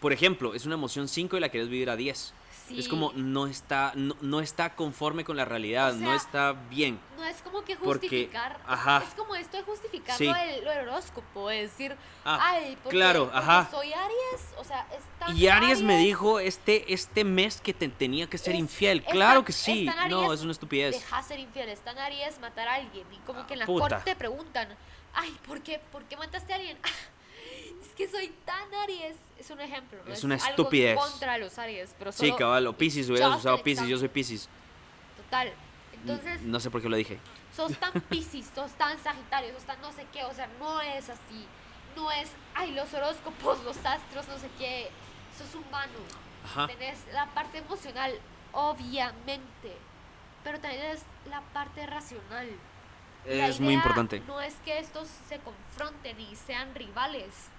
[0.01, 2.33] por ejemplo, es una emoción 5 y la quieres vivir a 10.
[2.69, 2.89] Es Sí.
[2.89, 6.99] como no está, no, no está conforme con la realidad, O no sea, está bien.
[7.15, 8.53] No es como que Porque- justificar.
[8.53, 9.03] es- ajá.
[9.07, 10.25] Es, como esto de justificar Sí.
[10.25, 11.95] lo, del, lo del horóscopo, de decir,
[12.25, 13.67] Ah, ay, porque, claro, porque ajá.
[13.71, 17.87] soy Aries, o sea, es tan Y Aries me dijo este, este mes que te
[17.87, 18.99] tenía que ser es- infiel.
[19.05, 19.87] es Claro tan- que sí.
[19.87, 20.95] es tan No, Aries, es una estupidez.
[20.95, 23.05] Deja ser infiel, es tan Aries matar a alguien.
[23.13, 23.87] Y como que en la puta.
[23.95, 24.67] corte te preguntan,
[25.13, 26.77] ay, ¿por qué, ¿por qué mataste a alguien?
[27.87, 29.15] es que soy tan Aries.
[29.37, 30.13] Es un ejemplo, ¿no?
[30.13, 30.91] Es una algo estupidez.
[30.91, 34.07] En contra los Aries, pero Sí, solo cabal, o Pisces, hubieras usado Pisces, yo soy
[34.09, 34.49] Pisces.
[35.17, 35.53] Total.
[35.93, 37.19] Entonces, No sé por qué lo dije.
[37.55, 41.09] sos tan piscis, sos tan sagitario, sos tan no sé qué, o sea, no es
[41.09, 41.45] así.
[41.95, 44.89] No es, ay, los horóscopos, los astros, no sé qué.
[45.37, 45.93] Sos humano.
[46.45, 46.67] Ajá.
[46.67, 48.11] Tenés la parte emocional,
[48.51, 49.75] obviamente.
[50.43, 52.47] Pero también es la parte racional.
[53.25, 54.21] La Es muy idea importante.
[54.21, 57.49] No es que estos se confronten y sean rivales.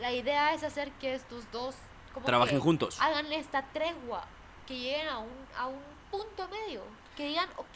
[0.00, 1.74] La idea es hacer que estos dos
[2.14, 2.98] como Trabajen que juntos.
[3.00, 4.24] Hagan esta tregua,
[4.66, 5.78] que lleguen a un, a un
[6.10, 6.82] punto medio.
[7.16, 7.66] Que digan, ok,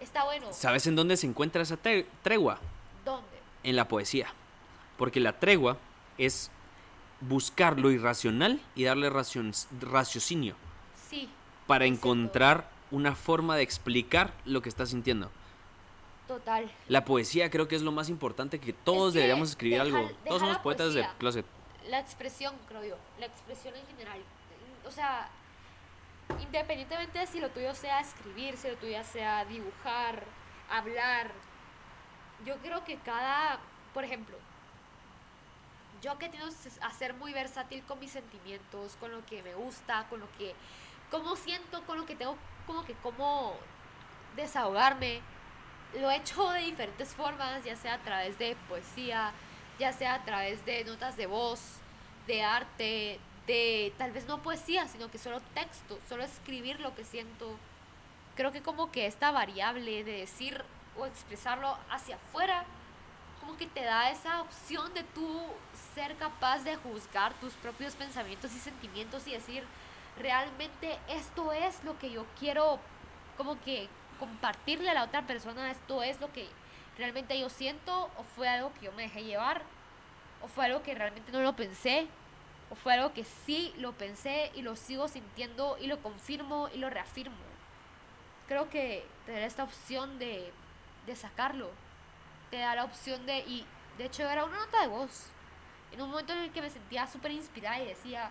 [0.00, 0.52] está bueno.
[0.52, 2.58] ¿Sabes en dónde se encuentra esa tre- tregua?
[3.04, 3.26] ¿Dónde?
[3.64, 4.28] En la poesía.
[4.96, 5.76] Porque la tregua
[6.18, 6.50] es
[7.20, 10.54] buscar lo irracional y darle racion- raciocinio
[11.10, 11.28] Sí,
[11.66, 15.30] para encontrar una forma de explicar lo que estás sintiendo.
[16.28, 16.70] Total.
[16.86, 20.08] La poesía creo que es lo más importante que todos que deberíamos escribir algo.
[20.24, 21.44] Todos somos poetas de closet.
[21.88, 22.96] La expresión, creo yo.
[23.18, 24.20] La expresión en general.
[24.86, 25.28] O sea,
[26.40, 30.22] independientemente de si lo tuyo sea escribir, si lo tuyo sea dibujar,
[30.70, 31.32] hablar.
[32.44, 33.58] Yo creo que cada,
[33.92, 34.36] por ejemplo,
[36.02, 40.06] yo que tengo a ser muy versátil con mis sentimientos, con lo que me gusta,
[40.08, 40.54] con lo que,
[41.10, 43.54] cómo siento, con lo que tengo, como que cómo
[44.36, 45.20] desahogarme.
[45.94, 49.32] Lo he hecho de diferentes formas, ya sea a través de poesía,
[49.78, 51.60] ya sea a través de notas de voz,
[52.26, 57.04] de arte, de tal vez no poesía, sino que solo texto, solo escribir lo que
[57.04, 57.56] siento.
[58.36, 60.62] Creo que como que esta variable de decir
[60.98, 62.64] o expresarlo hacia afuera,
[63.40, 65.40] como que te da esa opción de tú
[65.94, 69.64] ser capaz de juzgar tus propios pensamientos y sentimientos y decir,
[70.18, 72.78] realmente esto es lo que yo quiero
[73.38, 73.88] como que
[74.18, 76.48] compartirle a la otra persona, esto es lo que
[76.96, 79.62] realmente yo siento o fue algo que yo me dejé llevar
[80.42, 82.06] o fue algo que realmente no lo pensé
[82.70, 86.78] o fue algo que sí lo pensé y lo sigo sintiendo y lo confirmo y
[86.78, 87.36] lo reafirmo.
[88.46, 90.52] Creo que tener esta opción de,
[91.06, 91.70] de sacarlo
[92.50, 93.66] te da la opción de y
[93.98, 95.26] De hecho, era una nota de voz.
[95.90, 98.30] En un momento en el que me sentía súper inspirada y decía,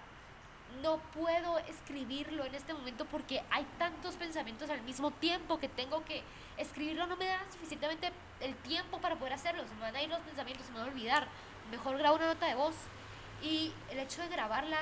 [0.82, 6.04] no puedo escribirlo en este momento porque hay tantos pensamientos al mismo tiempo que tengo
[6.06, 6.24] que
[6.58, 7.08] escribirlo.
[7.08, 8.12] No me da suficientemente
[8.42, 9.64] el tiempo para poder hacerlo.
[9.68, 11.28] Se me van a ir los pensamientos, se me van a olvidar.
[11.72, 12.76] Mejor grabo una nota de voz.
[13.42, 14.78] Y el hecho de grabarla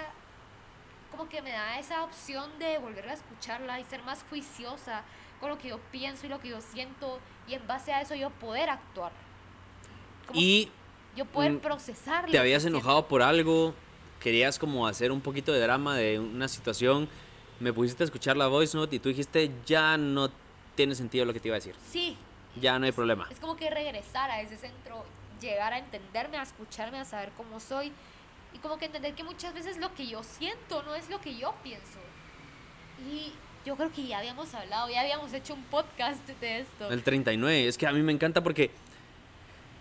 [1.11, 5.03] como que me da esa opción de volver a escucharla y ser más juiciosa
[5.39, 8.15] con lo que yo pienso y lo que yo siento y en base a eso
[8.15, 9.11] yo poder actuar.
[10.27, 10.71] Como Y
[11.15, 12.25] yo poder mm, procesar.
[12.25, 12.79] lo te habías siento.
[12.79, 13.73] enojado por algo,
[14.25, 17.07] querías como hacer un poquito de drama de una situación,
[17.59, 20.31] me pusiste a escuchar la voice note y tú dijiste, ya no
[20.73, 22.17] tiene sentido lo que te iba a decir, Sí,
[22.59, 23.27] ya no hay problema.
[23.29, 25.05] es como que regresar a ese centro,
[25.39, 27.91] llegar a entenderme, a escucharme, a saber cómo soy
[28.51, 31.37] y como que entender que muchas veces lo que yo siento no es lo que
[31.37, 31.99] yo pienso.
[33.07, 33.31] Y
[33.63, 36.89] yo creo que ya habíamos hablado, ya habíamos hecho un podcast de esto.
[36.89, 38.71] El 39, es que a mí me encanta porque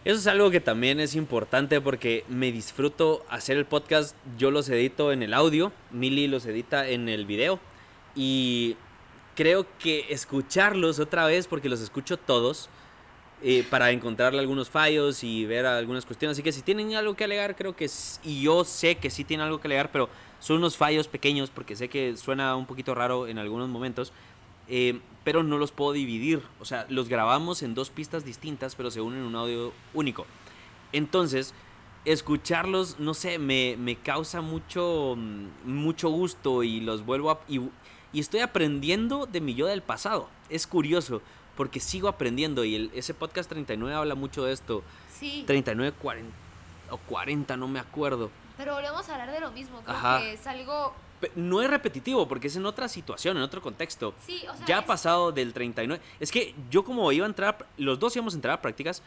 [0.05, 4.69] eso es algo que también es importante porque me disfruto hacer el podcast, yo los
[4.69, 7.59] edito en el audio, Mili los edita en el video.
[8.15, 8.77] Y
[9.35, 12.69] creo que escucharlos otra vez porque los escucho todos
[13.43, 17.25] eh, para encontrarle algunos fallos y ver algunas cuestiones, así que si tienen algo que
[17.25, 17.91] alegar creo que
[18.23, 21.77] y yo sé que sí tienen algo que alegar, pero son unos fallos pequeños porque
[21.77, 24.13] sé que suena un poquito raro en algunos momentos
[24.69, 26.43] eh, pero no los puedo dividir.
[26.61, 30.27] O sea, los grabamos en dos pistas distintas, pero se unen en un audio único.
[30.93, 31.55] Entonces,
[32.05, 37.41] escucharlos, no sé, me, me causa mucho, mm, mucho gusto y los vuelvo a...
[37.49, 37.61] Y,
[38.13, 40.29] y estoy aprendiendo de mi yo del pasado.
[40.51, 41.23] Es curioso,
[41.57, 44.83] porque sigo aprendiendo y el- ese podcast 39 habla mucho de esto.
[45.19, 46.31] Sí, 39, 40
[46.91, 48.31] o 40, no me acuerdo.
[48.57, 50.21] pero volvemos a hablar de lo mismo, creo Ajá.
[50.21, 50.95] que es algo...
[51.35, 54.15] No es repetitivo, porque es en otra situación, en otro contexto.
[54.27, 56.03] Sí, o sea, ya ha pasado del 39.
[56.21, 59.03] Es que yo como iba a entrar, los dos íbamos a entrar a prácticas,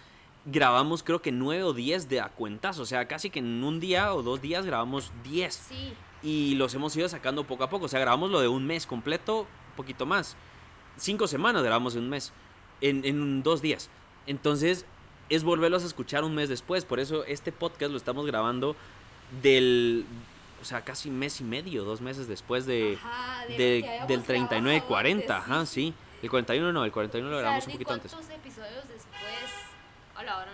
[0.45, 2.79] grabamos creo que 9 o 10 de a cuentas.
[2.79, 5.53] O sea, casi que en un día o dos días grabamos 10.
[5.53, 5.93] Sí,
[6.23, 7.85] Y los hemos ido sacando poco a poco.
[7.85, 10.35] O sea, grabamos lo de un mes completo, un poquito más.
[10.97, 12.33] Cinco semanas grabamos en un mes,
[12.81, 13.89] en, en dos días.
[14.25, 14.85] Entonces,
[15.29, 16.85] es volverlos a escuchar un mes después.
[16.85, 18.75] Por eso este podcast lo estamos grabando
[19.41, 20.05] del...
[20.61, 24.77] O sea, casi mes y medio, dos meses después de, Ajá, de de- del 39
[24.77, 25.93] grabado 40, antes, ajá, sí.
[26.23, 28.11] El 41 no, el 41 lo grabamos un poquito antes.
[28.11, 29.21] ¿Cuántos episodios después?
[30.17, 30.51] Hola, ahora.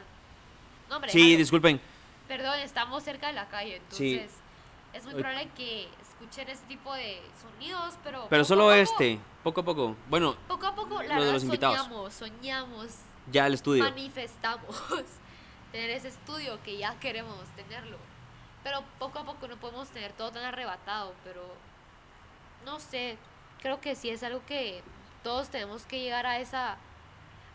[0.90, 1.80] No, hombre, Sí, disculpen.
[2.28, 4.14] Perdón, estamos cerca de la calle, Sí.
[4.16, 4.38] entonces
[4.94, 8.28] es muy probable que escuchen este tipo de sonidos, pero.
[8.30, 9.96] Pero solo poco- este, poco a poco.
[10.10, 11.78] Bueno, Poco a poco, la Lo de los invitados.
[11.78, 12.88] soñamos, soñamos,
[13.32, 13.84] ya el estudio.
[13.86, 14.68] manifestamos
[15.72, 17.98] tener ese estudio que ya queremos tenerlo.
[18.64, 21.42] Pero poco a poco no podemos tener todo tan arrebatado, pero
[22.66, 23.18] no sé,
[23.62, 24.82] creo que sí es algo que
[25.24, 26.78] todos tenemos que llegar a esa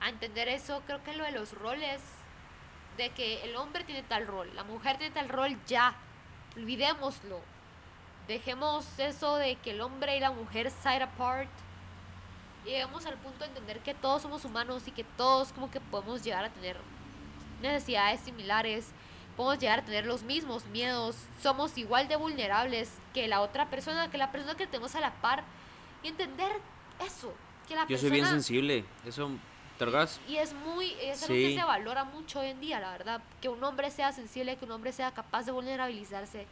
[0.01, 2.01] a entender eso, creo que lo de los roles
[2.97, 5.95] de que el hombre tiene tal rol, la mujer tiene tal rol ya.
[6.57, 7.41] Olvidémoslo.
[8.27, 11.49] Dejemos eso de que el hombre y la mujer side apart
[12.65, 16.23] lleguemos al punto de entender que todos somos humanos y que todos como que podemos
[16.23, 16.77] llegar a tener
[17.63, 18.91] necesidades similares,
[19.39, 24.11] podemos llegar a tener los mismos miedos, somos igual de vulnerables que la otra persona,
[24.11, 25.45] que la persona que tenemos a la par
[26.03, 26.51] y entender
[27.07, 27.33] eso,
[27.69, 28.85] que la Yo soy persona bien sensible.
[29.07, 29.31] Eso,
[29.79, 30.21] ¿te drogas?
[30.29, 33.49] y es muy es algo que se valora mucho hoy en día, la verdad, que
[33.49, 36.47] un hombre sea sensible, que un hombre sea capaz de vulnerabilizarse,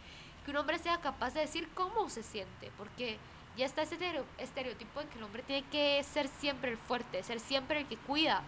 [0.45, 3.19] que un hombre sea capaz de decir cómo se siente, porque
[3.57, 7.21] ya está ese estereo- estereotipo de que el hombre tiene que ser siempre el fuerte,
[7.25, 8.43] ser siempre el que cuida.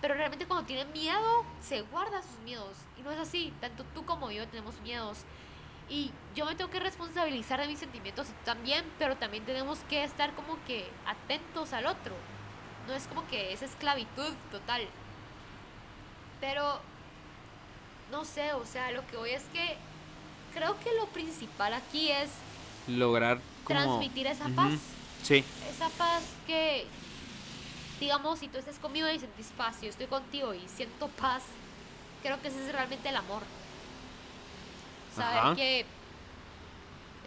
[0.00, 2.76] Pero realmente cuando tiene miedo, se guarda sus miedos.
[2.98, 3.52] Y no es así.
[3.60, 5.18] Tanto tú como yo tenemos miedos.
[5.88, 10.32] Y yo me tengo que responsabilizar de mis sentimientos también, pero también tenemos que estar
[10.34, 12.14] como que atentos al otro.
[12.86, 14.86] No es como que es esclavitud total.
[16.40, 16.80] Pero,
[18.10, 19.76] no sé, o sea, lo que hoy es que
[20.54, 22.30] creo que lo principal aquí es
[22.86, 23.80] Lograr como...
[23.80, 24.72] transmitir esa paz.
[25.22, 26.86] Sí, Esa paz que,
[28.00, 31.42] digamos, si tú estás conmigo y sentís paz, yo estoy contigo y siento paz,
[32.22, 33.42] creo que ese es realmente el amor.
[35.14, 35.54] Saber Ajá.
[35.54, 35.84] que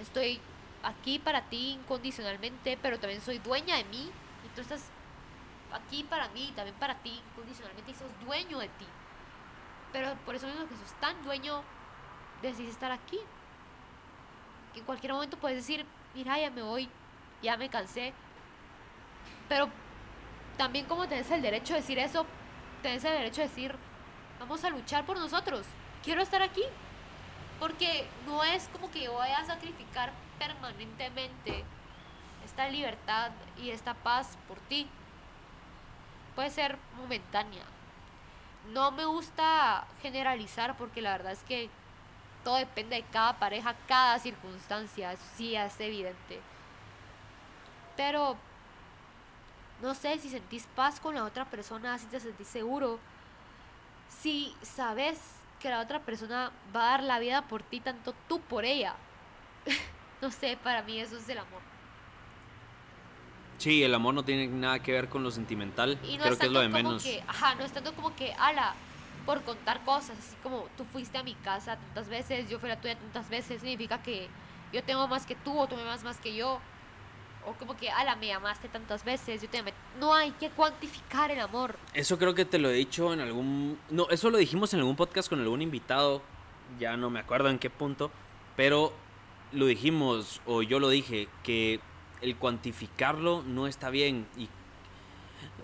[0.02, 0.42] estoy
[0.82, 4.10] aquí para ti incondicionalmente, pero también soy dueña de mí,
[4.46, 4.86] y tú estás
[5.72, 8.88] aquí para mí, también para ti incondicionalmente, y sos dueño de ti.
[9.92, 11.62] Pero por eso mismo que sos tan dueño,
[12.42, 13.20] decidís estar aquí.
[14.74, 16.90] Que en cualquier momento puedes decir, mira, ya me voy,
[17.44, 18.12] ya me cansé.
[19.48, 19.70] Pero
[20.58, 22.26] también como tenés el derecho de decir eso,
[22.82, 23.76] tenés el derecho de decir,
[24.40, 25.66] vamos a luchar por nosotros,
[26.04, 26.64] quiero estar aquí.
[27.60, 31.64] Porque no es como que yo vaya a sacrificar permanentemente
[32.44, 34.90] esta libertad y esta paz por ti.
[36.36, 37.64] Puede ser momentánea.
[38.74, 41.70] no me gusta generalizar porque la verdad es que
[42.44, 46.42] todo depende de cada pareja, cada circunstancia, sí es evidente.
[47.96, 48.38] Pero
[49.82, 53.00] no sé si sentís paz con la otra persona, si te sentís seguro,
[54.22, 55.20] si sabes
[55.60, 58.96] que la otra persona va a dar la vida por ti, tanto tú por ella.
[60.22, 61.62] no sé, para mí eso es el amor.
[63.58, 65.98] Sí, el amor no tiene nada que ver con lo sentimental.
[66.04, 67.04] Y no Creo que es lo de menos.
[67.04, 68.74] que, ajá, no es tanto como que, ala,
[69.26, 72.76] por contar cosas, así como tú fuiste a mi casa tantas veces, yo fui a
[72.76, 74.28] la tuya tantas veces, significa que
[74.74, 76.60] yo tengo más que tú o tú me amas más que yo.
[77.46, 79.74] O como que, ala, me amaste tantas veces, yo te amé.
[80.00, 81.78] No hay que cuantificar el amor.
[81.94, 83.80] Eso creo que te lo he dicho en algún...
[83.90, 86.22] No, eso lo dijimos en algún podcast con algún invitado.
[86.80, 88.12] Ya no me acuerdo en qué punto.
[88.56, 88.94] Pero
[89.52, 91.80] lo dijimos, o yo lo dije, que
[92.22, 94.28] el cuantificarlo no está bien.
[94.38, 94.48] Y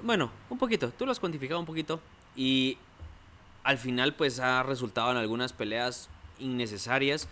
[0.04, 0.92] bueno, un poquito.
[0.92, 2.00] Tú lo has cuantificado un poquito.
[2.36, 2.78] Y
[3.64, 6.10] al final pues ha resultado en algunas peleas
[6.40, 7.28] innecesarias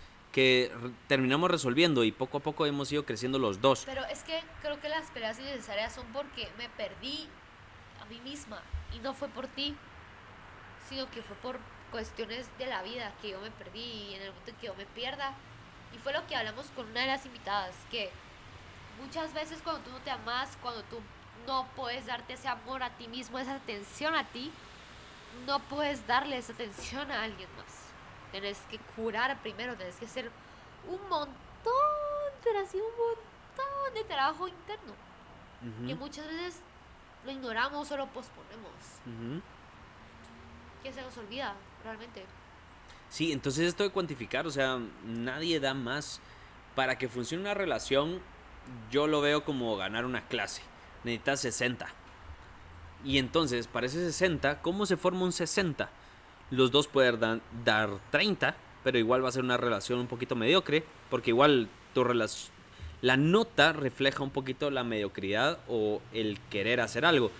[1.06, 3.84] terminamos resolviendo y poco a poco hemos ido creciendo los dos.
[3.86, 7.28] Pero es que creo que las peleas innecesarias son porque me perdí
[8.00, 8.62] a mí misma.
[8.94, 9.76] Y no fue por ti,
[10.88, 11.58] sino que fue por
[11.90, 14.74] cuestiones de la vida que yo me perdí y en el momento en que yo
[14.74, 15.34] me pierda.
[15.94, 18.10] Y fue lo que hablamos con una de las invitadas, que
[19.02, 21.00] muchas veces cuando tú no te amas, cuando tú
[21.46, 24.52] no puedes darte ese amor a ti mismo, esa atención a ti,
[25.46, 27.67] no puedes darle esa atención a alguien más.
[28.32, 30.30] Tenés que curar primero, tenés que hacer
[30.86, 31.32] un montón,
[32.44, 34.94] pero así un montón de trabajo interno
[35.86, 36.60] que Ujú, muchas veces
[37.24, 38.72] lo ignoramos o lo posponemos.
[40.82, 42.24] Que se nos olvida, realmente.
[43.08, 46.20] Sí, entonces esto de cuantificar, o sea, nadie da más.
[46.74, 48.20] Para que funcione una relación,
[48.90, 50.62] yo lo veo como ganar una clase.
[51.02, 51.88] Necesitas 60.
[53.04, 55.88] Y entonces, para ese 60, ¿cómo se forma un 60?
[56.50, 60.34] Los dos pueden dar, dar 30, pero igual va a ser una relación un poquito
[60.34, 62.52] mediocre, porque igual tu relación...
[63.00, 67.30] La nota refleja un poquito la mediocridad o el querer hacer algo.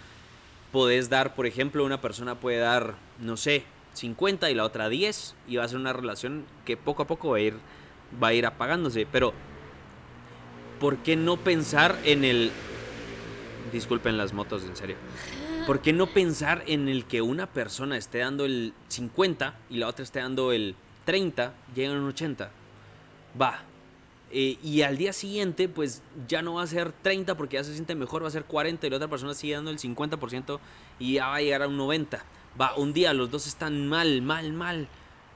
[0.71, 5.35] Podés dar, por ejemplo, una persona puede dar, no sé, 50 y la otra 10
[5.49, 7.55] y va a ser una relación que poco a poco va a ir,
[8.23, 9.07] va a ir apagándose.
[9.11, 9.33] Pero,
[10.79, 12.53] ¿por qué no pensar en el...
[13.73, 14.97] Disculpen las motos, en serio.
[15.69, 19.89] ¿Por qué no pensar en el que una persona esté dando el 50 y la
[19.89, 22.51] otra esté dando el 30, llega a un 80?
[23.39, 23.61] Va.
[24.31, 27.75] Eh, y al día siguiente, pues ya no va a ser 30 porque ya se
[27.75, 30.59] siente mejor, va a ser 40 y la otra persona sigue dando el 50%
[30.99, 32.25] y ya va a llegar a un 90.
[32.59, 34.89] Va, un día los dos están mal, mal, mal.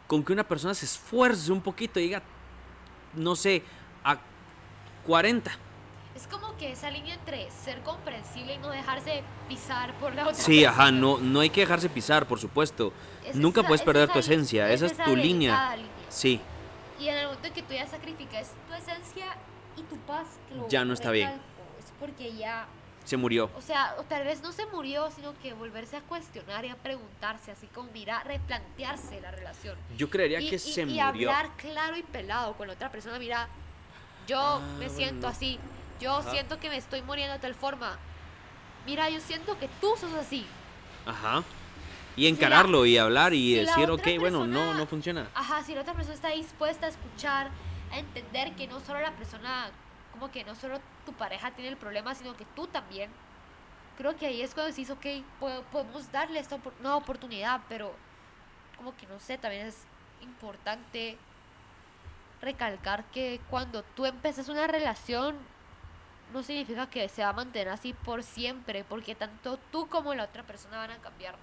[0.07, 2.22] Con que una persona se esfuerce un poquito y llega,
[3.12, 3.64] no sé,
[4.03, 4.18] a
[5.07, 5.53] 40.
[6.15, 10.35] Es como que esa línea entre ser comprensible y no dejarse pisar por la otra
[10.35, 12.93] Sí, ajá, no, no hay que dejarse pisar, por supuesto.
[13.25, 15.75] Es Nunca esa- puedes es perder tu esencia, esa es tu línea.
[15.77, 15.91] línea.
[16.09, 16.41] Sí,
[17.01, 19.27] Y en el momento en que tú ya sacrificas tu esencia
[19.77, 21.31] y tu paz, que lo Ya no está bien.
[21.81, 22.67] Es porque ya,
[23.05, 23.51] se murió.
[23.57, 26.77] o sea, o tal vez no se murió, sino que volverse a cuestionar y a
[26.77, 29.77] preguntarse, así como mira, replantearse la relación.
[29.97, 31.31] Yo creería y, que y- se y murió.
[31.31, 33.49] hablar claro y pelado con la otra persona, mira,
[34.29, 35.29] yo Ah, me siento bueno.
[35.29, 35.59] así,
[36.03, 36.30] yo Ajá.
[36.30, 37.96] siento que me estoy muriendo de tal forma.
[38.86, 40.46] Mira, yo siento que tú sos así.
[41.07, 41.42] Ajá.
[42.16, 45.28] Y encararlo y hablar y si decir, ok, bueno, no, no funciona.
[45.34, 47.50] Ajá, si la otra persona está dispuesta a escuchar,
[47.90, 49.70] a entender que no solo la persona,
[50.12, 53.11] como que no solo tu pareja tiene el problema, sino que tú también.
[53.96, 55.07] Creo que ahí es cuando decís, ok,
[55.40, 57.94] po- podemos darle esta nueva oportunidad, pero
[58.76, 59.76] como que no sé, también es
[60.20, 61.16] importante
[62.40, 65.36] recalcar que cuando tú empiezas una relación,
[66.33, 70.24] no significa que se va a mantener así por siempre, porque tanto tú como la
[70.24, 71.37] otra persona van a cambiar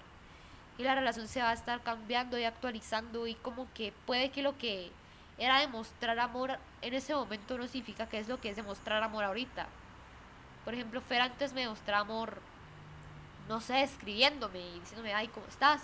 [0.80, 4.42] y la relación se va a estar cambiando y actualizando y como que puede que
[4.42, 4.90] lo que
[5.36, 9.24] era demostrar amor en ese momento no significa que es lo que es demostrar amor
[9.24, 9.66] ahorita.
[10.64, 12.40] Por ejemplo, Fer antes me demostraba amor,
[13.46, 15.82] no sé, escribiéndome y diciéndome, ay, ¿cómo estás?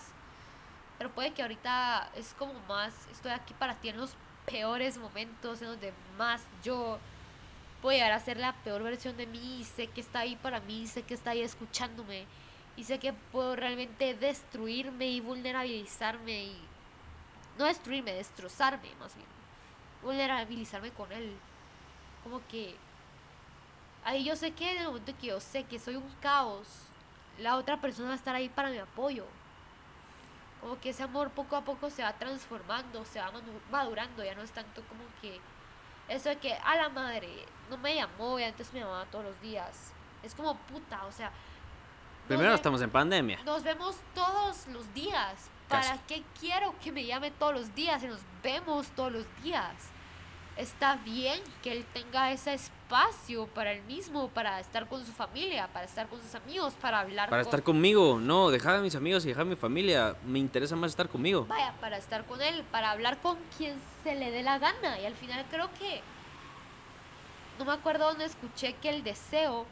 [0.96, 4.14] Pero puede que ahorita es como más, estoy aquí para ti en los
[4.46, 6.98] peores momentos, en donde más yo
[7.86, 10.58] puedo llegar a ser la peor versión de mí y sé que está ahí para
[10.58, 12.26] mí, sé que está ahí escuchándome
[12.76, 16.60] y sé que puedo realmente destruirme y vulnerabilizarme y
[17.56, 19.28] no destruirme, destrozarme más bien,
[20.02, 21.36] vulnerabilizarme con él,
[22.24, 22.74] como que
[24.04, 26.66] ahí yo sé que en el momento que yo sé que soy un caos,
[27.38, 29.26] la otra persona va a estar ahí para mi apoyo.
[30.60, 34.34] Como que ese amor poco a poco se va transformando, se va madu- madurando, ya
[34.34, 35.38] no es tanto como que
[36.08, 37.28] eso de que a la madre
[37.70, 39.92] no me llamó y antes me llamaba todos los días.
[40.22, 41.30] Es como puta, o sea,
[42.28, 43.38] Primero ve- estamos en pandemia.
[43.44, 45.50] Nos vemos todos los días.
[45.68, 45.88] Casi.
[45.90, 49.74] ¿Para qué quiero que me llame todos los días y nos vemos todos los días?
[50.56, 55.68] Está bien que él tenga ese espacio para él mismo, para estar con su familia,
[55.68, 57.48] para estar con sus amigos, para hablar Para con...
[57.50, 58.18] estar conmigo.
[58.18, 60.16] No, dejar a mis amigos y dejar a mi familia.
[60.24, 61.44] Me interesa más estar conmigo.
[61.46, 64.98] Vaya, para estar con él, para hablar con quien se le dé la gana.
[64.98, 66.00] Y al final creo que...
[67.58, 69.66] No me acuerdo dónde escuché que el deseo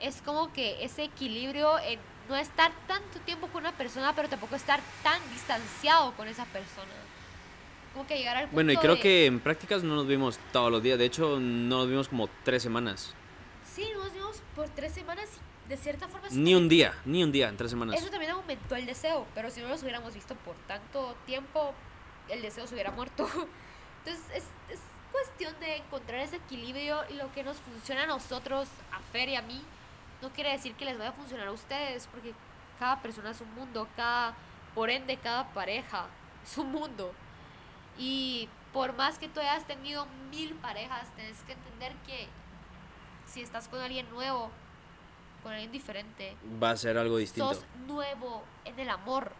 [0.00, 1.98] es como que ese equilibrio en
[2.28, 6.92] no estar tanto tiempo con una persona, pero tampoco estar tan distanciado con esa persona.
[7.96, 10.38] Como que llegar al punto Bueno, y creo de- que en prácticas no nos vimos
[10.52, 10.98] todos los días.
[10.98, 13.14] De hecho, no nos vimos como tres semanas.
[13.64, 15.26] Sí, nos vimos por tres semanas
[15.64, 16.28] y de cierta forma...
[16.30, 17.96] Ni un día, ni un día en tres semanas.
[17.98, 21.72] Eso también aumentó el deseo, pero si no los hubiéramos visto por tanto tiempo,
[22.28, 23.26] el deseo se hubiera muerto.
[24.04, 24.44] Entonces es,
[24.74, 24.80] es
[25.10, 29.36] cuestión de encontrar ese equilibrio y lo que nos funciona a nosotros, a Fer y
[29.36, 29.62] a mí,
[30.20, 32.34] no quiere decir que les vaya a funcionar a ustedes, porque
[32.78, 34.34] cada persona es un mundo, cada,
[34.74, 36.08] por ende, cada pareja
[36.44, 37.14] es un mundo.
[37.98, 42.28] Y por más que tú hayas tenido mil parejas, tienes que entender que
[43.26, 44.50] si estás con alguien nuevo,
[45.42, 47.54] con alguien diferente, Va a ser algo distinto.
[47.54, 49.32] sos nuevo en el amor.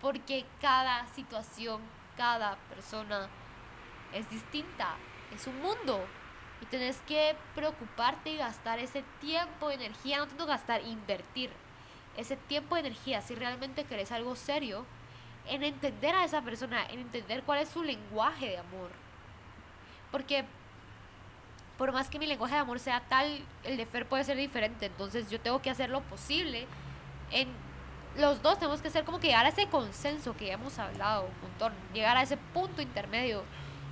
[0.00, 1.80] Porque cada situación,
[2.16, 3.28] cada persona
[4.12, 4.96] es distinta.
[5.34, 6.04] Es un mundo.
[6.60, 11.50] Y tenés que preocuparte y gastar ese tiempo, energía, no tanto gastar, invertir
[12.16, 14.84] ese tiempo, energía, si realmente querés algo serio,
[15.48, 18.90] en entender a esa persona, en entender cuál es su lenguaje de amor.
[20.10, 20.44] Porque
[21.76, 24.86] por más que mi lenguaje de amor sea tal, el de Fer puede ser diferente.
[24.86, 26.66] Entonces yo tengo que hacer lo posible.
[27.30, 27.48] En
[28.16, 31.26] los dos tenemos que hacer como que llegar a ese consenso que ya hemos hablado
[31.26, 31.72] un montón.
[31.94, 33.44] Llegar a ese punto intermedio.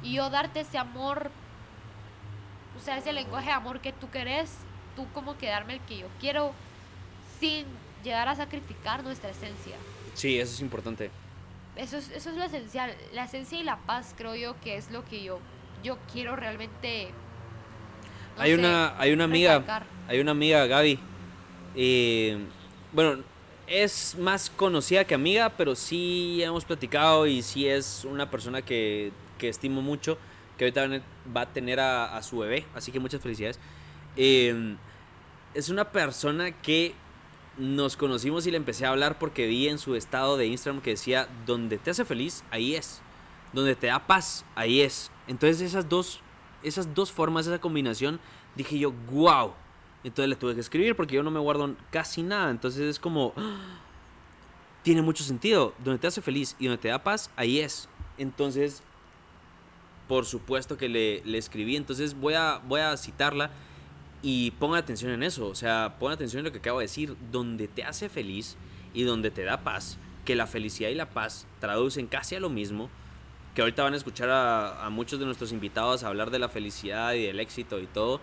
[0.02, 1.30] Y yo darte ese amor,
[2.76, 4.58] o sea, ese lenguaje de amor que tú querés.
[4.96, 6.52] Tú como que darme el que yo quiero
[7.38, 7.66] sin
[8.02, 9.76] llegar a sacrificar nuestra esencia.
[10.14, 11.10] Sí, eso es importante.
[11.76, 12.94] Eso es, eso es lo esencial.
[13.12, 15.38] La esencia y la paz creo yo que es lo que yo,
[15.84, 17.10] yo quiero realmente...
[18.36, 19.86] no hay, sé, una, hay una amiga, recalcar.
[20.08, 20.98] hay una amiga, Gaby.
[21.74, 22.38] eh,
[22.92, 23.22] bueno,
[23.66, 29.12] es más conocida que amiga, pero sí hemos platicado y sí es una persona que,
[29.38, 30.16] que estimo mucho,
[30.56, 31.02] que ahorita
[31.36, 33.58] va a tener- a su bebé, así que muchas felicidades.
[34.16, 34.76] Eh,
[35.52, 36.94] es una persona que
[37.58, 40.90] nos conocimos y le empecé a hablar porque vi en su estado de Instagram que
[40.90, 43.00] decía, donde te hace feliz, ahí es.
[43.52, 45.10] Donde te da paz, ahí es.
[45.26, 46.20] Entonces esas dos,
[46.62, 48.20] esas dos formas, esa combinación,
[48.54, 49.52] dije yo, wow.
[50.04, 52.50] Entonces le tuve que escribir porque yo no me guardo casi nada.
[52.50, 53.78] Entonces es como, ¡ah!
[54.82, 55.74] tiene mucho sentido.
[55.82, 57.88] Donde te hace feliz y donde te da paz, ahí es.
[58.18, 58.82] Entonces,
[60.06, 61.76] por supuesto que le, le escribí.
[61.76, 63.50] Entonces voy a, voy a citarla
[64.22, 65.48] y ponga atención en eso.
[65.48, 67.16] O sea, pon atención en lo que acabo de decir.
[67.30, 68.56] Donde te hace feliz
[68.94, 69.98] y donde te da paz.
[70.24, 72.90] Que la felicidad y la paz traducen casi a lo mismo.
[73.54, 77.14] Que ahorita van a escuchar a, a muchos de nuestros invitados hablar de la felicidad
[77.14, 78.20] y del éxito y todo.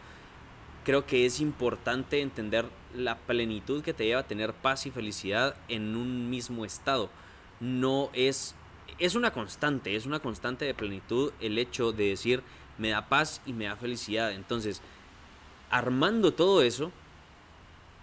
[0.83, 5.55] Creo que es importante entender la plenitud que te lleva a tener paz y felicidad
[5.69, 7.09] en un mismo estado.
[7.59, 8.55] No es
[8.99, 12.43] es una constante, es una constante de plenitud el hecho de decir
[12.77, 14.31] me da paz y me da felicidad.
[14.33, 14.81] Entonces,
[15.73, 16.91] armando todo eso,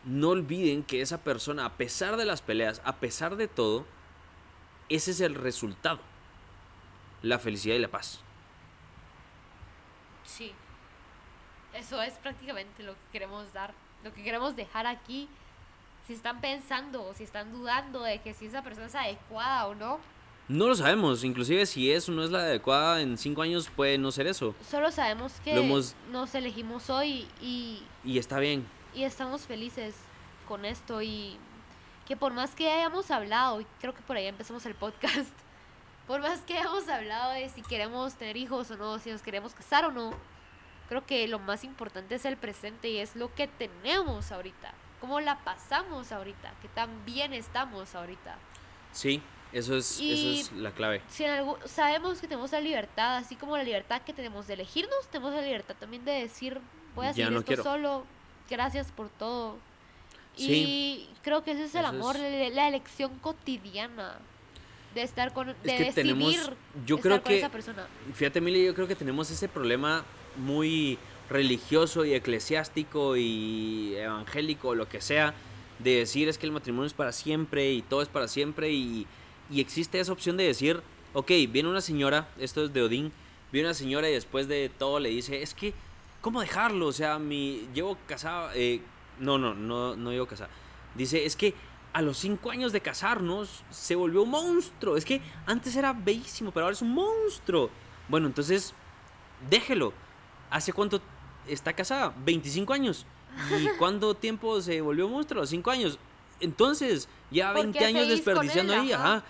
[0.05, 3.87] no olviden que esa persona, a pesar de las peleas, a pesar de todo,
[4.89, 6.01] ese es el resultado.
[7.23, 8.21] La felicidad y la paz.
[10.25, 10.53] Sí.
[11.73, 15.29] Eso es prácticamente lo que queremos dar, lo que queremos dejar aquí.
[16.09, 19.77] Si están pensando o si están dudando de que si esa persona es adecuada o
[19.77, 20.01] no,
[20.51, 23.99] No lo sabemos, inclusive si es o no es la adecuada, en cinco años puede
[23.99, 24.53] no ser eso.
[24.69, 28.67] solo sabemos que Lo hemos- nos elegimos hoy y, Y está bien.
[28.93, 29.95] y estamos felices
[30.49, 31.37] con esto y
[32.05, 35.31] que por más que hayamos hablado, y creo que por ahí empezamos el podcast,
[36.09, 39.55] por más que hayamos hablado de si queremos tener hijos o no, si nos queremos
[39.55, 40.11] casar o no,
[40.89, 45.21] creo que lo más importante es el presente y es lo que tenemos ahorita, cómo
[45.21, 48.37] la pasamos ahorita, que tan bien estamos ahorita.
[48.91, 49.23] Sí,
[49.53, 51.03] eso es, Y- eso es la clave.
[51.09, 54.55] Si en algún- sabemos que tenemos la libertad, así como la libertad que tenemos de
[54.55, 56.61] elegirnos, tenemos la libertad también de decir,
[56.95, 57.63] voy a hacer no esto quiero.
[57.63, 58.05] solo,
[58.49, 59.57] gracias por todo.
[60.37, 60.53] Sí.
[60.53, 64.19] Y creo que ese es el amor, es- la, la elección cotidiana
[64.95, 66.35] de estar con, de Es que decidir tenemos,
[66.87, 67.87] yo estar creo con que, esa persona.
[68.15, 70.05] fíjate Mili, yo creo que tenemos ese problema
[70.37, 70.99] muy
[71.29, 75.33] religioso y eclesiástico y evangélico, lo que sea,
[75.79, 79.07] de decir es que el matrimonio es para siempre y todo es para siempre y,
[79.51, 80.83] y existe esa opción de decir,
[81.13, 83.13] ok, viene una señora, esto es de Odín,
[83.53, 85.75] viene una señora y después de todo le dice, es que,
[86.21, 86.87] ¿cómo dejarlo?
[86.87, 88.81] O sea, mi, llevo casada, eh,
[89.19, 90.51] no, no, no, no llevo casada.
[90.95, 91.55] Dice, es que
[91.93, 94.97] a los cinco años de casarnos se volvió un monstruo.
[94.97, 97.71] Es que antes era bellísimo, pero ahora es un monstruo.
[98.09, 98.75] Bueno, entonces,
[99.49, 99.93] déjelo.
[100.51, 101.01] ¿Hace cuánto
[101.47, 102.15] está casada?
[102.25, 103.07] 25 años.
[103.59, 105.47] ¿Y cuánto tiempo se volvió un monstruo?
[105.47, 105.99] Cinco años.
[106.41, 108.81] Entonces, ya ¿Por 20 qué años desperdiciando él?
[108.81, 108.93] ahí.
[108.93, 109.17] Ajá.
[109.17, 109.25] Ajá.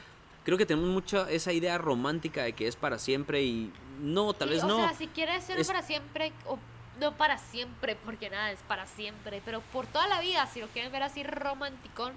[0.44, 4.48] Creo que tenemos mucha esa idea romántica de que es para siempre y no, tal
[4.48, 4.76] Sí, vez o no.
[4.76, 6.58] sea, si quieres ser Es- para siempre, o
[6.98, 10.68] no para siempre, porque nada es para siempre, pero por toda la vida, si lo
[10.68, 12.12] quieren ver así romanticón.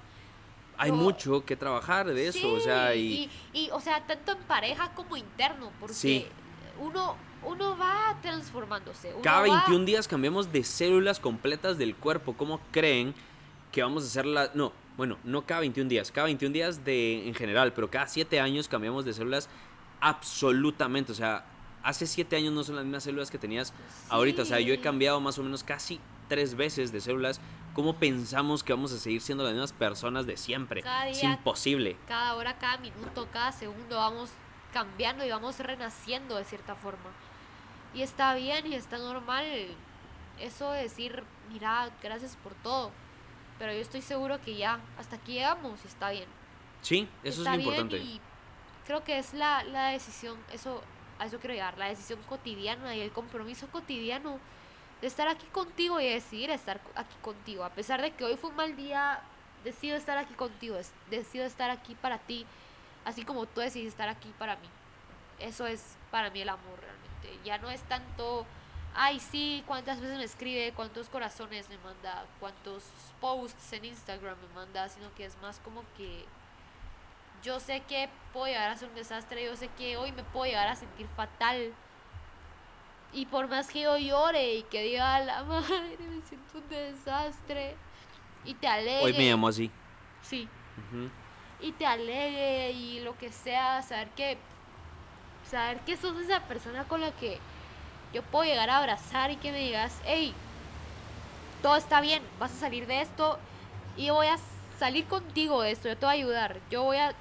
[0.78, 4.40] Hay mucho que trabajar de eso, o sea, y, y, y, o sea, tanto en
[4.40, 6.28] pareja como interno, porque Sí.
[6.80, 9.14] uno, uno va transformándose.
[9.14, 12.34] Uno cada va- 21 días cambiamos de células completas del cuerpo.
[12.36, 13.14] ¿Cómo creen
[13.72, 14.50] que vamos a hacer la...
[14.56, 18.40] No, bueno, no cada 21 días, cada 21 días de, en general, pero cada 7
[18.40, 19.50] años cambiamos de células
[20.02, 21.12] absolutamente.
[21.12, 21.46] O sea,
[21.82, 23.74] hace 7 años no son las mismas células que tenías
[24.10, 24.44] ahorita.
[24.44, 27.40] O sea, yo he cambiado más o menos casi tres veces de células.
[27.74, 30.84] ¿Cómo pensamos que vamos a seguir siendo las mismas personas de siempre?
[30.84, 31.98] Cada es día- imposible.
[32.08, 34.30] cada hora, cada minuto, cada segundo vamos
[34.72, 37.10] cambiando y vamos renaciendo de cierta forma.
[37.96, 39.46] Y está bien y está normal
[40.40, 42.92] eso de decir, mira, gracias por todo.
[43.60, 46.28] Pero yo estoy seguro que ya, hasta aquí llegamos y está bien.
[46.82, 47.98] Sí, eso está es lo bien importante.
[47.98, 48.22] y
[48.86, 50.82] creo que es la, la decisión, eso,
[51.20, 54.40] a eso quiero llegar, la decisión cotidiana y el compromiso cotidiano
[55.02, 57.64] de estar aquí contigo y decidir estar aquí contigo.
[57.64, 59.22] A pesar de que hoy fue un mal día,
[59.64, 60.78] decido estar aquí contigo,
[61.10, 62.46] decido estar aquí para ti,
[63.06, 64.70] así como tú decides estar aquí para mí.
[65.40, 67.40] Eso es para mí el amor realmente.
[67.46, 68.46] Ya no es tanto,
[68.96, 72.84] ay sí, cuántas veces me escribe, cuántos corazones me manda, cuántos
[73.20, 76.26] posts en Instagram me manda, sino que es más como que
[77.44, 80.46] yo sé que puedo llegar a ser un desastre, yo sé que hoy me puedo
[80.46, 81.74] llegar a sentir fatal.
[83.12, 87.76] Y por más que yo llore y que diga, la madre, me siento un desastre.
[88.46, 89.04] Y te alegre.
[89.04, 89.70] Hoy me llamó así.
[90.22, 90.48] Sí.
[91.60, 94.38] Y te alegre y lo que sea, saber que.
[95.50, 97.40] Saber que sos esa persona con la que
[98.14, 100.34] yo puedo llegar a abrazar y que me digas, hey,
[101.62, 103.40] todo está bien, vas a salir de esto
[103.98, 104.38] y voy a
[104.78, 107.14] salir contigo de esto, yo te voy a ayudar, yo voy a.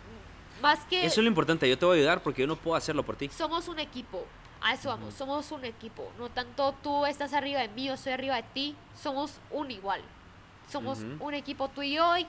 [0.60, 1.04] Más que.
[1.04, 3.16] Eso es lo importante, yo te voy a ayudar porque yo no puedo hacerlo por
[3.16, 3.28] ti.
[3.28, 4.24] somos un equipo.
[4.64, 6.08] A eso vamos, somos un equipo.
[6.18, 8.76] No tanto tú estás arriba de mí, yo estoy arriba de ti.
[9.00, 10.00] Somos un igual.
[10.70, 12.16] Somos un equipo tú y yo.
[12.16, 12.26] Y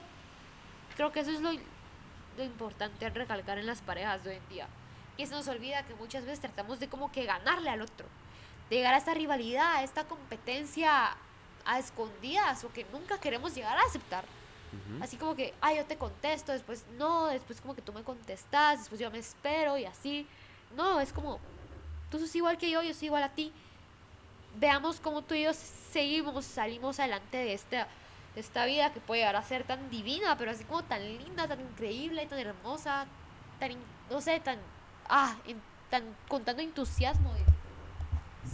[0.96, 4.68] creo que eso es lo, lo importante recalcar en las parejas de hoy en día.
[5.16, 8.06] Que se nos olvida que muchas veces tratamos de como que ganarle al otro.
[8.70, 11.16] De llegar a esta rivalidad, a esta competencia
[11.66, 14.24] a escondidas o que nunca queremos llegar a aceptar.
[15.00, 18.80] Así como que, ah, yo te contesto, después no, después como que tú me contestas,
[18.80, 20.26] después yo me espero y así.
[20.76, 21.38] No, es como,
[22.10, 23.52] tú sos igual que yo, yo soy igual a ti.
[24.56, 27.86] Veamos cómo tú y yo seguimos, salimos adelante de esta,
[28.34, 31.46] de esta vida que puede llegar a ser tan divina, pero así como tan linda,
[31.46, 33.06] tan increíble, tan hermosa,
[33.60, 33.72] tan,
[34.10, 34.58] no sé, tan,
[35.08, 37.32] ah, en- tan, con tanto entusiasmo.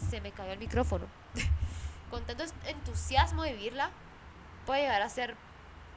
[0.09, 1.07] Se me cayó el micrófono.
[2.11, 3.91] con tanto entusiasmo de vivirla,
[4.67, 5.37] puede llegar a ser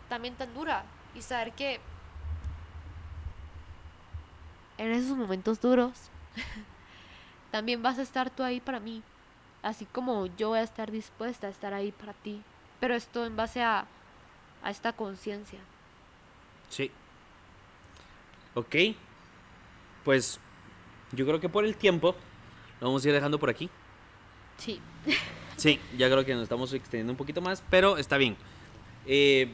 [0.10, 0.84] también tan dura
[1.16, 1.80] y saber que
[4.78, 5.94] en esos momentos duros
[7.52, 9.02] también vas a estar tú ahí para mí,
[9.64, 12.41] así como yo voy a estar dispuesta a estar ahí para ti,
[12.80, 13.86] pero esto en base a,
[14.64, 15.60] a esta conciencia.
[16.70, 16.91] Sí.
[18.56, 18.76] Ok.
[20.04, 20.39] Pues
[21.12, 22.16] yo creo que por el tiempo
[22.80, 23.70] lo vamos a ir dejando por aquí.
[24.64, 24.80] Sí.
[25.57, 28.36] Sí, ya creo que nos estamos extendiendo un poquito más, pero está bien.
[29.05, 29.49] Eh,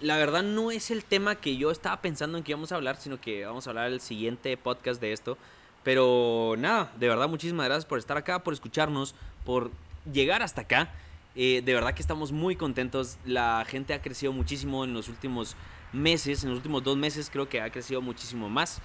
[0.00, 2.96] la verdad no es el tema que yo estaba pensando en que íbamos a hablar,
[2.96, 5.36] sino que vamos a hablar el siguiente podcast de esto.
[5.82, 9.70] Pero nada, de verdad muchísimas gracias por estar acá, por escucharnos, por
[10.10, 10.92] llegar hasta acá.
[11.36, 13.18] Eh, de verdad que estamos muy contentos.
[13.24, 15.56] La gente ha crecido muchísimo en los últimos
[15.92, 18.78] meses, en los últimos dos meses creo que ha crecido muchísimo más.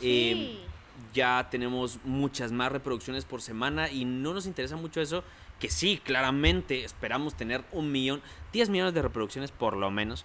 [0.00, 0.60] Eh, Sí.
[1.14, 5.22] Ya tenemos muchas más reproducciones por semana y no nos interesa mucho eso.
[5.60, 8.20] Que sí, claramente esperamos tener un millón,
[8.52, 10.24] 10 millones de reproducciones por lo menos.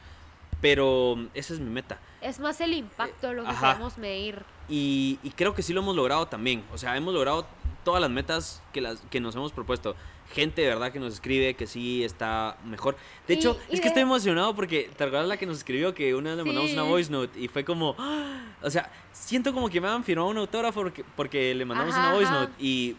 [0.59, 1.99] Pero esa es mi meta.
[2.21, 3.71] Es más el impacto lo que Eh, ajá.
[3.73, 4.43] podemos medir.
[4.69, 6.63] Y, y creo que sí lo hemos logrado también.
[6.73, 7.47] O sea, hemos logrado
[7.83, 9.95] todas las metas que, las, que nos hemos propuesto.
[10.33, 12.95] Gente de verdad que nos escribe que sí está mejor.
[13.27, 16.29] De hecho, es que estoy emocionado porque te acuerdas la que nos escribió que una
[16.29, 17.95] vez le mandamos una voice note y fue como.
[17.99, 18.41] ¡ah!
[18.61, 22.07] O sea, siento como que me han firmado un autógrafo porque, porque le mandamos Ajá,
[22.07, 22.39] una voice ajá.
[22.41, 22.53] note.
[22.59, 22.95] Y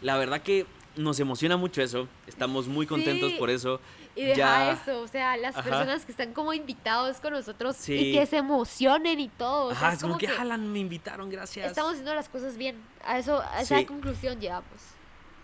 [0.00, 0.64] la verdad que
[0.96, 2.08] nos emociona mucho eso.
[2.26, 3.38] Estamos muy contentos Sí.
[3.38, 3.80] por eso.
[4.16, 5.64] Y deja Ya- eso, o sea, las Ajá.
[5.68, 9.66] personas que están como invitados con nosotros y que se emocionen y todo.
[9.66, 11.66] o sea, Ajá, es como como que, que me invitaron, gracias.
[11.66, 12.76] estamos haciendo las cosas bien.
[13.04, 14.64] A eso, a esa conclusión llegamos.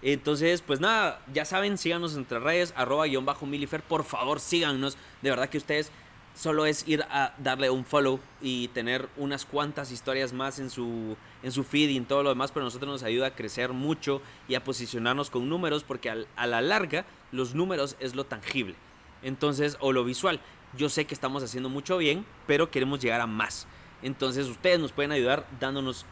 [0.02, 4.40] Entonces, pues nada, ya saben, síganos en nuestras redes, arroba guion bajo milifer, por favor
[4.40, 5.92] síganos, de verdad que ustedes
[6.34, 11.16] solo es ir a darle un follow y tener unas cuantas historias más en su,
[11.42, 13.72] en su feed y en todo lo demás, pero a nosotros nos ayuda a crecer
[13.72, 18.74] mucho y a posicionarnos con números, porque a la larga los números es lo tangible.
[19.22, 20.40] Entonces, o lo visual.
[20.76, 23.66] Yo sé que estamos haciendo mucho bien, pero queremos llegar a más.
[24.02, 26.06] Entonces, ustedes nos pueden ayudar dándonos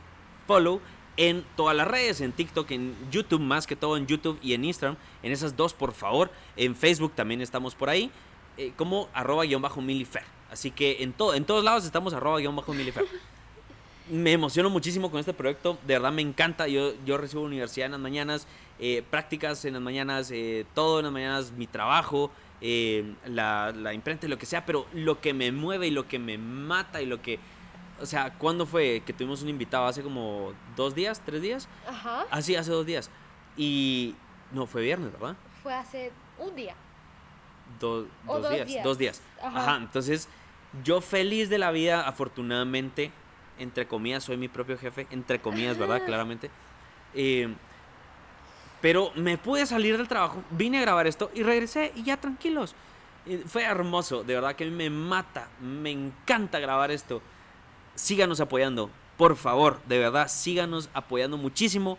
[0.46, 0.80] follow
[1.18, 4.64] en todas las redes, en TikTok, en YouTube, más que todo en YouTube y en
[4.64, 4.96] Instagram.
[5.24, 6.30] En esas dos, por favor.
[6.56, 8.10] En Facebook también estamos por ahí,
[8.56, 10.22] eh, como arroba guion bajo milifer.
[10.50, 13.04] Así que en, todo, en todos lados estamos arroba guion bajo milifer.
[14.10, 16.66] Me emociono muchísimo con este proyecto, de verdad me encanta.
[16.66, 18.46] Yo, yo recibo universidad en las mañanas,
[18.78, 22.30] eh, prácticas en las mañanas, eh, todo en las mañanas, mi trabajo,
[22.62, 26.18] la, la imprenta y lo que sea, pero lo que me mueve y lo que
[26.18, 27.38] me mata y lo que...
[28.00, 29.86] O sea, ¿cuándo fue que tuvimos un invitado?
[29.86, 31.68] ¿Hace como dos días, tres días?
[31.86, 32.26] Ajá.
[32.30, 33.10] Ah, sí, hace dos días.
[33.56, 34.14] Y...
[34.52, 35.36] No, fue viernes, ¿verdad?
[35.62, 36.74] Fue hace un día.
[37.80, 38.84] Do- dos, dos días, días.
[38.84, 39.22] Dos días.
[39.42, 39.58] Ajá.
[39.60, 39.76] Ajá.
[39.76, 40.28] Entonces,
[40.84, 43.10] yo feliz de la vida, afortunadamente,
[43.58, 46.02] entre comillas, soy mi propio jefe, entre comillas, ¿verdad?
[46.06, 46.50] Claramente.
[47.14, 47.52] Eh,
[48.80, 52.74] pero me pude salir del trabajo, vine a grabar esto y regresé y ya tranquilos.
[53.26, 57.20] Eh, fue hermoso, de verdad que a mí me mata, me encanta grabar esto.
[57.98, 61.98] Síganos apoyando, por favor, de verdad, síganos apoyando muchísimo.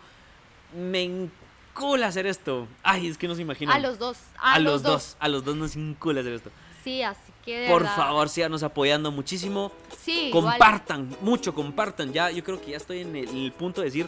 [0.74, 2.68] Me encula hacer esto.
[2.84, 3.76] Ay, es que no se imaginan.
[3.76, 4.18] A los dos.
[4.40, 5.18] A, A, los dos.
[5.20, 6.52] A los dos nos encula hacer esto.
[6.84, 9.72] Sí, así que de Por verdad- favor, síganos apoyando muchísimo.
[10.02, 10.54] Sí, igual.
[10.58, 12.14] compartan, mucho compartan.
[12.14, 14.08] Ya, yo creo que ya estoy en el, el punto de decir,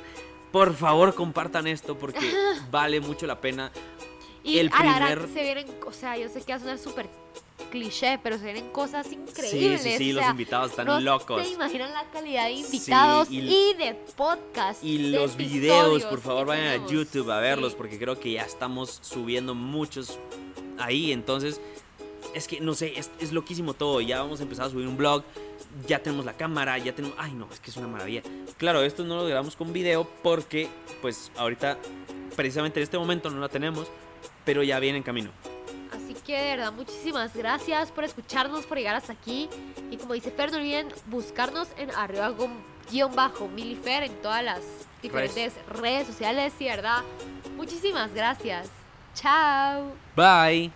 [0.54, 2.20] por favor, compartan esto porque
[2.72, 3.70] vale mucho la pena.
[4.44, 7.10] Y el primer- se vienen, o sea, yo sé que va a sonar súper
[7.70, 9.82] cliché, pero se vienen cosas Sí, increíbles.
[9.82, 11.46] sí, sí, o los invitados están no locos.
[11.46, 14.84] se imaginan la calidad de invitados y- y, de podcast.
[14.84, 16.88] Y de los videos, por favor, vayan a.
[16.88, 17.78] YouTube a verlos Sí.
[17.78, 20.20] porque creo que ya estamos subiendo muchos
[20.80, 21.12] ahí.
[21.12, 21.62] Entonces,
[22.34, 24.02] es que no sé, es, es loquísimo todo.
[24.02, 25.24] Ya vamos a empezar a subir un blog.
[25.88, 27.16] Ya tenemos la cámara, ya tenemos.
[27.20, 28.22] Ay, no, es que es una maravilla.
[28.58, 30.68] Claro, esto no lo grabamos con video porque,
[31.02, 31.78] pues, ahorita,
[32.36, 33.88] precisamente en este momento no la tenemos,
[34.46, 35.30] pero ya viene en camino.
[36.12, 39.50] Así que de verdad, muchísimas gracias por escucharnos, por llegar hasta aquí.
[39.90, 42.50] Y como dice Fer, no olviden buscarnos en arriba gu-
[42.92, 44.62] guion bajo milifer en todas las
[45.02, 46.54] diferentes redes sociales.
[46.60, 47.02] Y verdad,
[47.56, 48.70] muchísimas gracias.
[49.14, 49.94] Chao.
[50.16, 50.72] Bye.